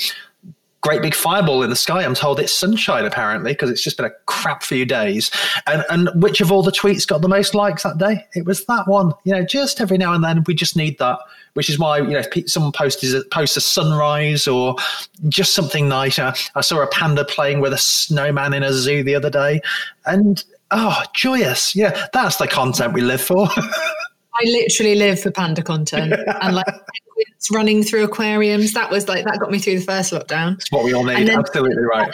[0.85, 2.05] great big fireball in the sky.
[2.05, 5.30] I'm told it's sunshine apparently because it's just been a crap few days.
[5.66, 8.24] And and which of all the tweets got the most likes that day?
[8.35, 9.12] It was that one.
[9.24, 11.18] You know, just every now and then we just need that.
[11.55, 14.76] Which is why you know someone posts a, posts a sunrise or
[15.28, 16.35] just something nicer.
[16.55, 19.61] I saw a panda playing with a snowman in a zoo the other day,
[20.05, 21.74] and oh, joyous!
[21.74, 23.49] Yeah, that's the content we live for.
[23.57, 26.12] I literally live for panda content
[26.43, 26.66] and like
[27.53, 28.72] running through aquariums.
[28.72, 30.57] That was like that got me through the first lockdown.
[30.57, 31.29] That's what we all need.
[31.29, 32.12] Absolutely right.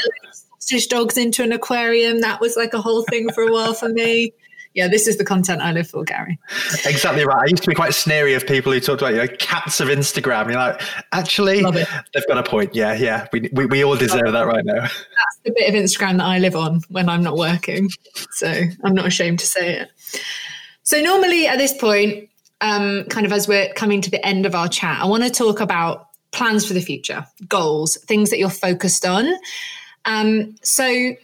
[0.59, 2.21] Sausage dogs into an aquarium.
[2.21, 4.33] That was like a whole thing for a while for me.
[4.75, 6.39] Yeah, this is the content I live for, Gary.
[6.87, 7.43] Exactly right.
[7.43, 9.89] I used to be quite sneery of people who talked about you know cats of
[9.89, 10.47] Instagram.
[10.47, 10.81] You're like,
[11.11, 12.73] actually, they've got a point.
[12.73, 13.27] Yeah, yeah.
[13.33, 14.75] We, we, we all deserve that right now.
[14.83, 17.91] That's the bit of Instagram that I live on when I'm not working.
[18.31, 18.47] So
[18.85, 19.89] I'm not ashamed to say it.
[20.85, 22.30] So normally at this point,
[22.61, 25.31] um, kind of as we're coming to the end of our chat, I want to
[25.31, 29.29] talk about plans for the future, goals, things that you're focused on.
[30.05, 31.15] Um, so,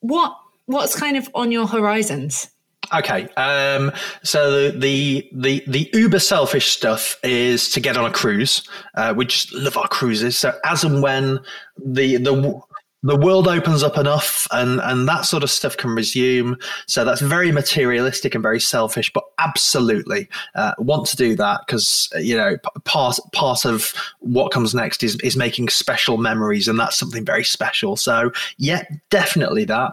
[0.00, 0.36] what
[0.66, 2.48] what's kind of on your horizons?
[2.94, 8.66] Okay, um, so the the the uber selfish stuff is to get on a cruise.
[8.94, 10.38] Uh, we just love our cruises.
[10.38, 11.40] So as and when
[11.76, 12.62] the the
[13.08, 16.56] the world opens up enough and and that sort of stuff can resume.
[16.86, 22.08] So that's very materialistic and very selfish but absolutely uh, want to do that because
[22.18, 26.98] you know part part of what comes next is is making special memories and that's
[26.98, 27.96] something very special.
[27.96, 29.92] So yeah definitely that.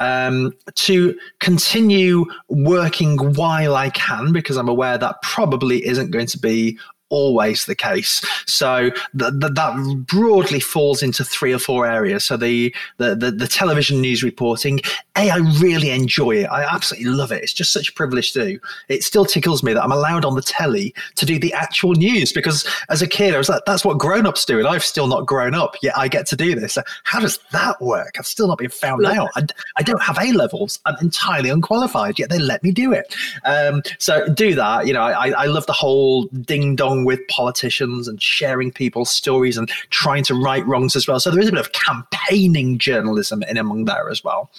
[0.00, 6.38] Um, to continue working while i can because i'm aware that probably isn't going to
[6.38, 6.78] be
[7.12, 8.24] always the case.
[8.46, 12.24] So th- th- that broadly falls into three or four areas.
[12.24, 14.80] So the, the, the the television news reporting,
[15.16, 16.46] a I really enjoy it.
[16.46, 17.42] I absolutely love it.
[17.42, 18.60] It's just such a privilege to do.
[18.88, 22.32] It still tickles me that I'm allowed on the telly to do the actual news
[22.32, 25.06] because as a kid I was like, that's what grown ups do, and I've still
[25.06, 25.96] not grown up yet.
[25.96, 26.78] I get to do this.
[27.04, 28.16] How does that work?
[28.18, 29.30] I've still not been found out.
[29.36, 29.46] I,
[29.76, 30.80] I don't have A levels.
[30.86, 33.14] I'm entirely unqualified, yet they let me do it.
[33.44, 34.86] Um, so do that.
[34.86, 39.56] You know, I, I love the whole ding dong with politicians and sharing people's stories
[39.56, 41.20] and trying to right wrongs as well.
[41.20, 44.50] So there is a bit of campaigning journalism in among there as well.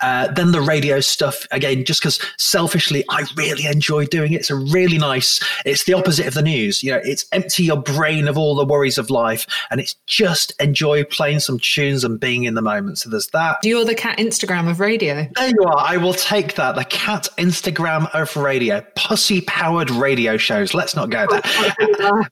[0.00, 4.36] Uh, then the radio stuff again, just because selfishly I really enjoy doing it.
[4.36, 5.40] It's a really nice.
[5.64, 6.82] It's the opposite of the news.
[6.82, 10.52] You know, it's empty your brain of all the worries of life, and it's just
[10.60, 12.98] enjoy playing some tunes and being in the moment.
[12.98, 13.58] So there's that.
[13.62, 15.28] You're the cat Instagram of radio.
[15.34, 15.78] There you are.
[15.78, 16.74] I will take that.
[16.74, 18.84] The cat Instagram of radio.
[18.94, 20.74] Pussy powered radio shows.
[20.74, 21.40] Let's not go there.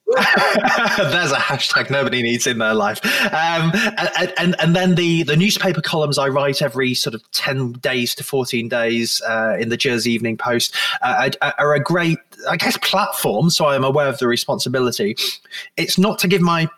[0.97, 3.05] there's a hashtag nobody needs in their life.
[3.27, 7.73] Um, and, and and then the the newspaper columns I write every sort of 10
[7.73, 12.19] days to 14 days uh, in the Jersey Evening Post uh, are a great,
[12.49, 13.51] I guess, platform.
[13.51, 15.17] So I am aware of the responsibility.
[15.77, 16.69] It's not to give my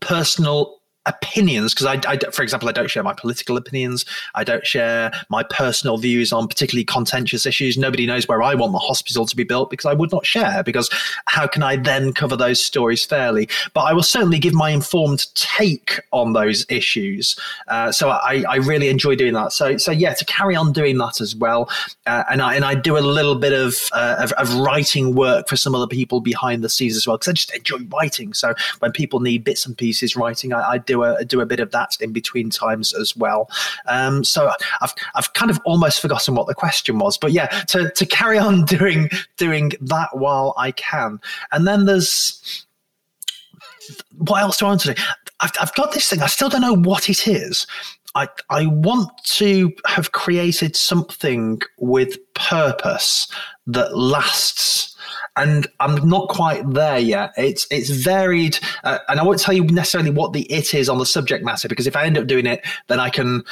[0.00, 4.04] personal opinions because I, I, for example i don't share my political opinions.
[4.34, 7.78] I don't share my personal views on particularly contentious issues.
[7.78, 10.62] Nobody knows where i want the hospital to be built because i would not share
[10.62, 10.90] because
[11.26, 13.48] how can i then cover those stories fairly?
[13.72, 17.36] But i will certainly give my informed take on those issues.
[17.68, 19.52] Uh, so I, I really enjoy doing that.
[19.52, 21.70] So so yeah to carry on doing that as well
[22.06, 25.48] uh, and i and i do a little bit of, uh, of, of writing work
[25.48, 28.32] for some other people behind the scenes as well because i just enjoy writing.
[28.34, 31.60] So when people need bits and pieces writing i, I do a do a bit
[31.60, 33.48] of that in between times as well.
[33.86, 34.50] Um, so
[34.80, 38.38] I've I've kind of almost forgotten what the question was, but yeah, to to carry
[38.38, 41.20] on doing doing that while I can,
[41.52, 42.66] and then there's
[44.18, 45.02] what else do I want to do?
[45.40, 46.22] I've, I've got this thing.
[46.22, 47.66] I still don't know what it is.
[48.14, 53.28] I, I want to have created something with purpose
[53.68, 54.89] that lasts
[55.36, 57.32] and I'm not quite there yet.
[57.36, 60.98] It's it's varied, uh, and I won't tell you necessarily what the it is on
[60.98, 63.44] the subject matter because if I end up doing it, then I can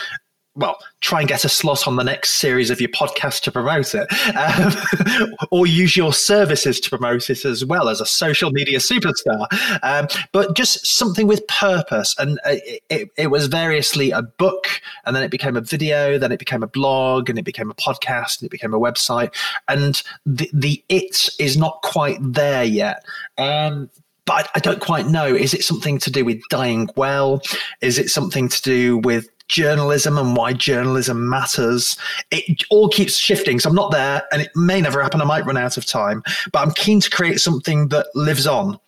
[0.59, 3.95] well, try and get a slot on the next series of your podcast to promote
[3.95, 8.79] it, um, or use your services to promote it as well as a social media
[8.79, 9.47] superstar.
[9.85, 12.15] Um, but just something with purpose.
[12.19, 14.67] And it, it, it, was variously a book,
[15.07, 17.75] and then it became a video, then it became a blog, and it became a
[17.75, 19.33] podcast, and it became a website.
[19.69, 23.05] And the, the it is not quite there yet.
[23.39, 23.91] Um,
[24.25, 25.25] but I don't quite know.
[25.25, 27.41] Is it something to do with dying well?
[27.81, 31.97] Is it something to do with journalism and why journalism matters.
[32.31, 33.59] It all keeps shifting.
[33.59, 35.21] So I'm not there and it may never happen.
[35.21, 36.23] I might run out of time,
[36.53, 38.79] but I'm keen to create something that lives on.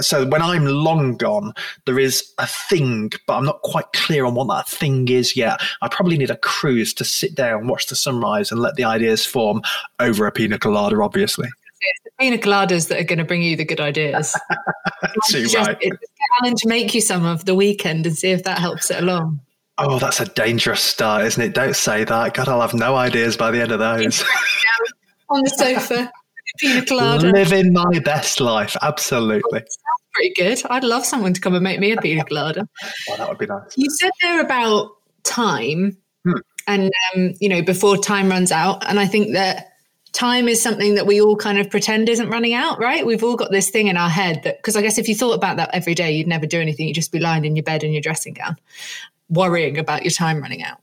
[0.00, 1.54] So when I'm long gone,
[1.86, 5.60] there is a thing, but I'm not quite clear on what that thing is yet.
[5.80, 9.24] I probably need a cruise to sit down, watch the sunrise, and let the ideas
[9.24, 9.62] form
[9.98, 11.48] over a pina colada, obviously.
[11.80, 14.38] It's the pina coladas that are going to bring you the good ideas.
[15.28, 15.80] Too just, right.
[16.38, 19.40] challenge make you some of the weekend and see if that helps it along.
[19.80, 21.54] Oh, that's a dangerous start, isn't it?
[21.54, 22.34] Don't say that.
[22.34, 24.24] God, I'll have no ideas by the end of those.
[25.30, 26.10] On the sofa,
[26.58, 27.30] pina colada.
[27.30, 29.62] Living my best life, absolutely.
[30.14, 30.62] pretty good.
[30.68, 32.68] I'd love someone to come and make me a pina colada.
[33.10, 33.76] oh, that would be nice.
[33.76, 34.90] You said there about
[35.22, 36.38] time, hmm.
[36.66, 39.74] and um, you know, before time runs out, and I think that
[40.12, 43.06] time is something that we all kind of pretend isn't running out, right?
[43.06, 45.34] We've all got this thing in our head that, because I guess if you thought
[45.34, 46.88] about that every day, you'd never do anything.
[46.88, 48.56] You'd just be lying in your bed in your dressing gown
[49.28, 50.78] worrying about your time running out.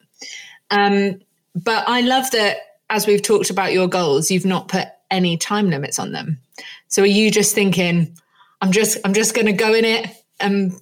[0.72, 1.22] Um,
[1.56, 2.58] but I love that
[2.90, 6.40] as we've talked about your goals, you've not put any time limits on them.
[6.88, 8.18] So are you just thinking,
[8.62, 10.10] I'm just I'm just going to go in it,
[10.40, 10.74] and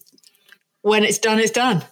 [0.81, 1.83] when it's done, it's done.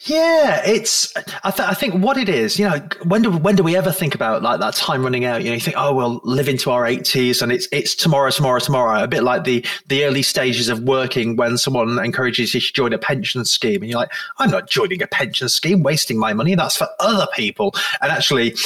[0.00, 1.14] Yeah, it's.
[1.44, 3.92] I, th- I, think what it is, you know, when do when do we ever
[3.92, 5.42] think about like that time running out?
[5.42, 8.58] You know, you think, oh, we'll live into our eighties, and it's it's tomorrow, tomorrow,
[8.58, 9.02] tomorrow.
[9.02, 12.92] A bit like the the early stages of working when someone encourages you to join
[12.92, 16.54] a pension scheme, and you're like, I'm not joining a pension scheme, wasting my money.
[16.56, 17.74] That's for other people.
[18.00, 18.56] And actually,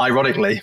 [0.00, 0.62] ironically,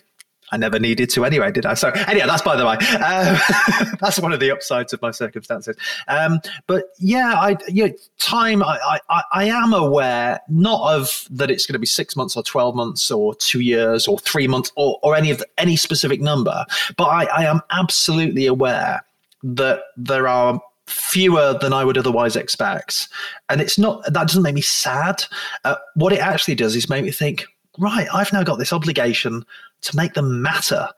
[0.54, 1.74] I never needed to anyway, did I?
[1.74, 2.74] So anyhow, that's by the way.
[2.74, 5.76] Um, that's one of the upsides of my circumstances.
[6.08, 8.62] Um, but yeah, I you know, time.
[8.62, 12.44] I, I I am aware not of that it's going to be six months or
[12.44, 16.22] twelve months or two years or three months or, or any of the, any specific
[16.22, 16.64] number,
[16.98, 19.04] but I, I am absolutely aware
[19.42, 23.10] that there are fewer than I would otherwise expect.
[23.50, 25.24] And it's not that doesn't make me sad.
[25.64, 27.46] Uh, what it actually does is make me think,
[27.80, 29.44] right, I've now got this obligation
[29.84, 30.90] to make them matter.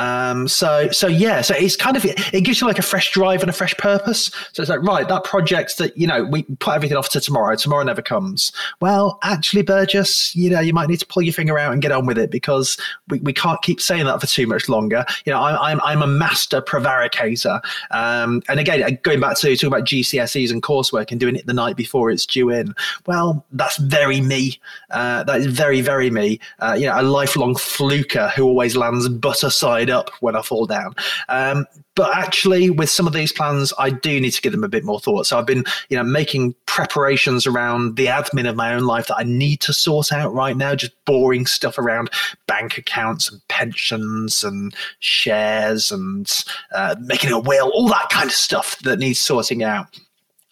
[0.00, 3.42] Um, so so yeah, so it's kind of it gives you like a fresh drive
[3.42, 4.30] and a fresh purpose.
[4.52, 7.54] So it's like right, that project that you know we put everything off to tomorrow.
[7.54, 8.50] Tomorrow never comes.
[8.80, 11.92] Well, actually, Burgess, you know, you might need to pull your finger out and get
[11.92, 12.78] on with it because
[13.10, 15.04] we, we can't keep saying that for too much longer.
[15.26, 17.60] You know, I, I'm I'm a master prevaricator.
[17.90, 21.52] Um, and again, going back to talking about GCSEs and coursework and doing it the
[21.52, 22.74] night before it's due in.
[23.06, 24.58] Well, that's very me.
[24.90, 26.40] Uh, that is very very me.
[26.60, 30.66] Uh, you know, a lifelong fluker who always lands butter side up when I fall
[30.66, 30.94] down.
[31.28, 34.68] Um, but actually, with some of these plans, I do need to give them a
[34.68, 35.26] bit more thought.
[35.26, 39.16] So I've been, you know, making preparations around the admin of my own life that
[39.16, 40.74] I need to sort out right now.
[40.74, 42.10] Just boring stuff around
[42.46, 46.44] bank accounts and pensions and shares and
[46.74, 49.86] uh, making a will, all that kind of stuff that needs sorting out.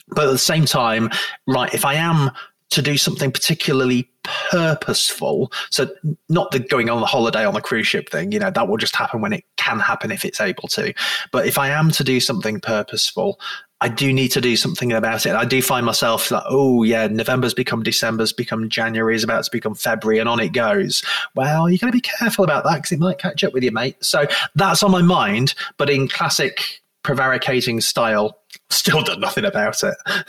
[0.09, 1.11] But at the same time,
[1.47, 2.31] right, if I am
[2.71, 4.09] to do something particularly
[4.51, 5.51] purposeful.
[5.71, 5.91] So
[6.29, 8.77] not the going on the holiday on the cruise ship thing, you know, that will
[8.77, 10.93] just happen when it can happen if it's able to.
[11.33, 13.41] But if I am to do something purposeful,
[13.81, 15.35] I do need to do something about it.
[15.35, 19.51] I do find myself like, oh yeah, November's become December's become January is about to
[19.53, 21.05] become February, and on it goes.
[21.37, 23.71] Well, you got to be careful about that because it might catch up with you,
[23.71, 23.97] mate.
[24.01, 24.27] So
[24.57, 28.39] that's on my mind, but in classic prevaricating style,
[28.69, 29.95] still done nothing about it.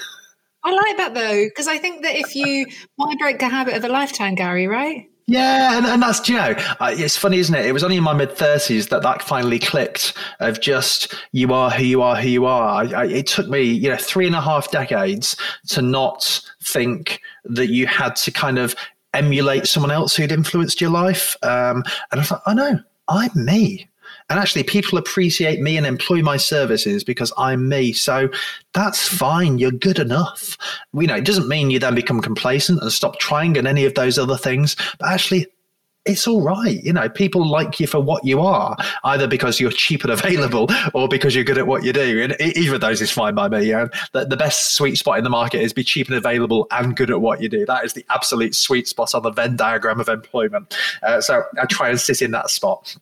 [0.63, 2.65] I like that though, because I think that if you
[2.95, 5.09] why break the habit of a lifetime, Gary, right?
[5.27, 7.65] Yeah, and, and that's you know, uh, it's funny, isn't it?
[7.65, 10.13] It was only in my mid thirties that that finally clicked.
[10.39, 12.83] Of just you are who you are, who you are.
[12.83, 15.35] I, I, it took me, you know, three and a half decades
[15.69, 18.75] to not think that you had to kind of
[19.13, 21.35] emulate someone else who'd influenced your life.
[21.43, 23.88] Um, and I thought, oh no, I'm me.
[24.29, 27.93] And actually, people appreciate me and employ my services because I'm me.
[27.93, 28.29] So
[28.73, 29.57] that's fine.
[29.57, 30.57] You're good enough.
[30.93, 33.95] You know, it doesn't mean you then become complacent and stop trying and any of
[33.95, 34.75] those other things.
[34.99, 35.47] But actually,
[36.05, 36.81] it's all right.
[36.83, 40.67] You know, people like you for what you are, either because you're cheap and available
[40.93, 42.23] or because you're good at what you do.
[42.23, 43.63] And either of those is fine by me.
[43.63, 43.87] Yeah.
[44.13, 47.11] The, the best sweet spot in the market is be cheap and available and good
[47.11, 47.65] at what you do.
[47.65, 50.75] That is the absolute sweet spot on the Venn diagram of employment.
[51.03, 52.95] Uh, so I try and sit in that spot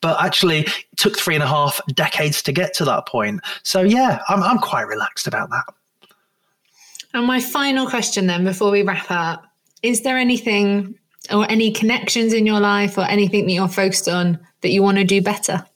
[0.00, 3.40] but actually it took three and a half decades to get to that point.
[3.62, 5.64] So yeah, I'm I'm quite relaxed about that.
[7.14, 9.44] And my final question then before we wrap up,
[9.82, 10.98] is there anything
[11.32, 14.98] or any connections in your life or anything that you're focused on that you want
[14.98, 15.64] to do better?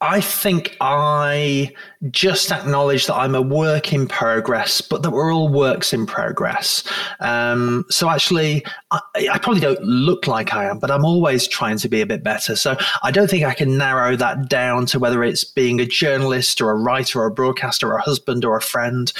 [0.00, 1.72] I think I
[2.10, 6.84] just acknowledge that I'm a work in progress, but that we're all works in progress.
[7.18, 9.00] Um, so actually, I,
[9.32, 12.22] I, probably don't look like I am, but I'm always trying to be a bit
[12.22, 12.54] better.
[12.54, 16.60] So I don't think I can narrow that down to whether it's being a journalist
[16.60, 19.12] or a writer or a broadcaster or a husband or a friend.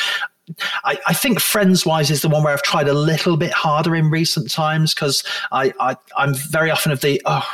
[0.84, 3.94] I, I, think friends wise is the one where I've tried a little bit harder
[3.94, 5.22] in recent times because
[5.52, 7.46] I, I I'm very often of the oh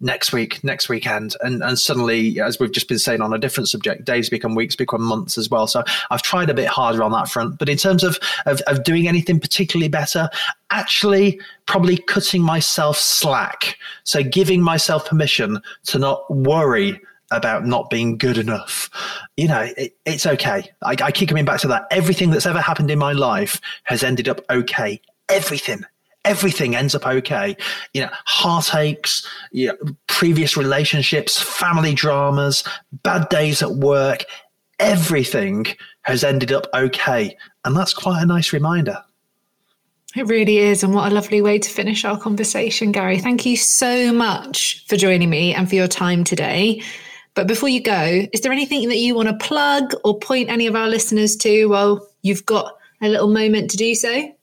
[0.00, 3.68] next week, next weekend, and and suddenly, as we've just been saying on a different
[3.68, 5.66] subject, days become weeks, become months as well.
[5.66, 8.84] So I've tried a bit harder on that front, but in terms of of, of
[8.84, 10.28] doing anything particularly better,
[10.70, 17.00] actually probably cutting myself slack, so giving myself permission to not worry
[17.32, 18.88] about not being good enough.
[19.36, 20.70] You know, it, it's okay.
[20.82, 21.86] I, I keep coming back to that.
[21.90, 25.00] Everything that's ever happened in my life has ended up okay.
[25.28, 25.84] Everything
[26.26, 27.56] everything ends up okay.
[27.94, 29.76] You know, heartaches, you know,
[30.08, 32.64] previous relationships, family dramas,
[33.02, 34.24] bad days at work,
[34.78, 35.66] everything
[36.02, 37.36] has ended up okay.
[37.64, 39.02] And that's quite a nice reminder.
[40.14, 40.82] It really is.
[40.82, 43.18] And what a lovely way to finish our conversation, Gary.
[43.18, 46.82] Thank you so much for joining me and for your time today.
[47.34, 50.66] But before you go, is there anything that you want to plug or point any
[50.66, 54.35] of our listeners to while you've got a little moment to do so?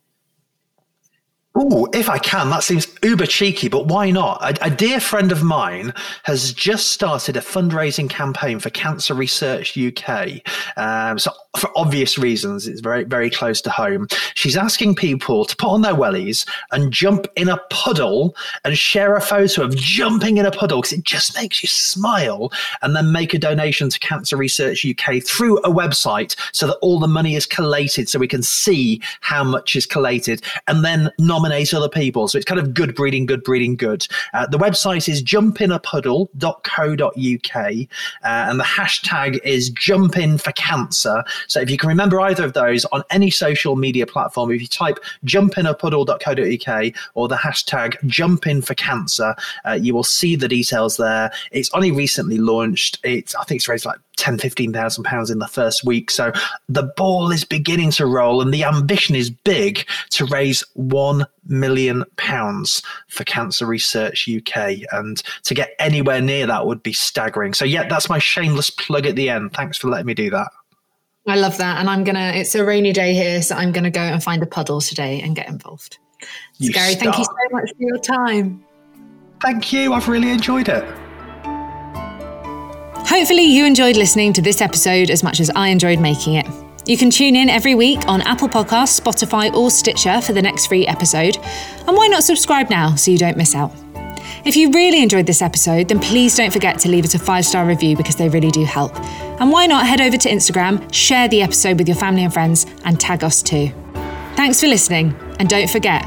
[1.55, 4.41] Oh, if I can, that seems uber cheeky, but why not?
[4.41, 5.93] A, a, dear friend of mine
[6.23, 10.41] has just started a fundraising campaign for Cancer Research UK.
[10.77, 14.07] Um, so, for obvious reasons, it's very, very close to home.
[14.33, 18.35] She's asking people to put on their wellies and jump in a puddle
[18.65, 22.51] and share a photo of jumping in a puddle because it just makes you smile
[22.81, 26.99] and then make a donation to Cancer Research UK through a website so that all
[26.99, 31.42] the money is collated so we can see how much is collated and then nominate
[31.43, 32.29] nominate other people.
[32.29, 34.07] So it's kind of good breeding, good breeding, good.
[34.33, 37.67] Uh, the website is jumpinapuddle.co.uk uh,
[38.23, 41.25] and the hashtag is jumpin for cancer.
[41.47, 44.67] So if you can remember either of those on any social media platform, if you
[44.67, 51.31] type jumpinapuddle.co.uk or the hashtag jumpin for cancer, uh, you will see the details there.
[51.51, 52.99] It's only recently launched.
[53.03, 56.11] It's I think it's raised like 10, 15,000 pounds in the first week.
[56.11, 56.31] So
[56.69, 62.03] the ball is beginning to roll and the ambition is big to raise 1 million
[62.15, 64.79] pounds for Cancer Research UK.
[64.91, 67.53] And to get anywhere near that would be staggering.
[67.53, 69.53] So yeah, that's my shameless plug at the end.
[69.53, 70.49] Thanks for letting me do that.
[71.27, 71.79] I love that.
[71.79, 74.21] And I'm going to, it's a rainy day here, so I'm going to go and
[74.21, 75.97] find a puddle today and get involved.
[76.57, 78.63] You Gary, thank you so much for your time.
[79.41, 79.93] Thank you.
[79.93, 80.85] I've really enjoyed it.
[83.05, 86.47] Hopefully, you enjoyed listening to this episode as much as I enjoyed making it.
[86.85, 90.67] You can tune in every week on Apple Podcasts, Spotify, or Stitcher for the next
[90.67, 91.37] free episode.
[91.87, 93.71] And why not subscribe now so you don't miss out?
[94.45, 97.45] If you really enjoyed this episode, then please don't forget to leave us a five
[97.45, 98.93] star review because they really do help.
[99.39, 102.65] And why not head over to Instagram, share the episode with your family and friends,
[102.83, 103.71] and tag us too.
[104.35, 106.03] Thanks for listening, and don't forget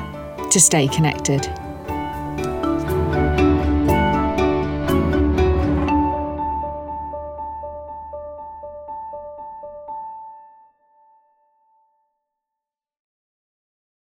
[0.51, 1.49] to stay connected.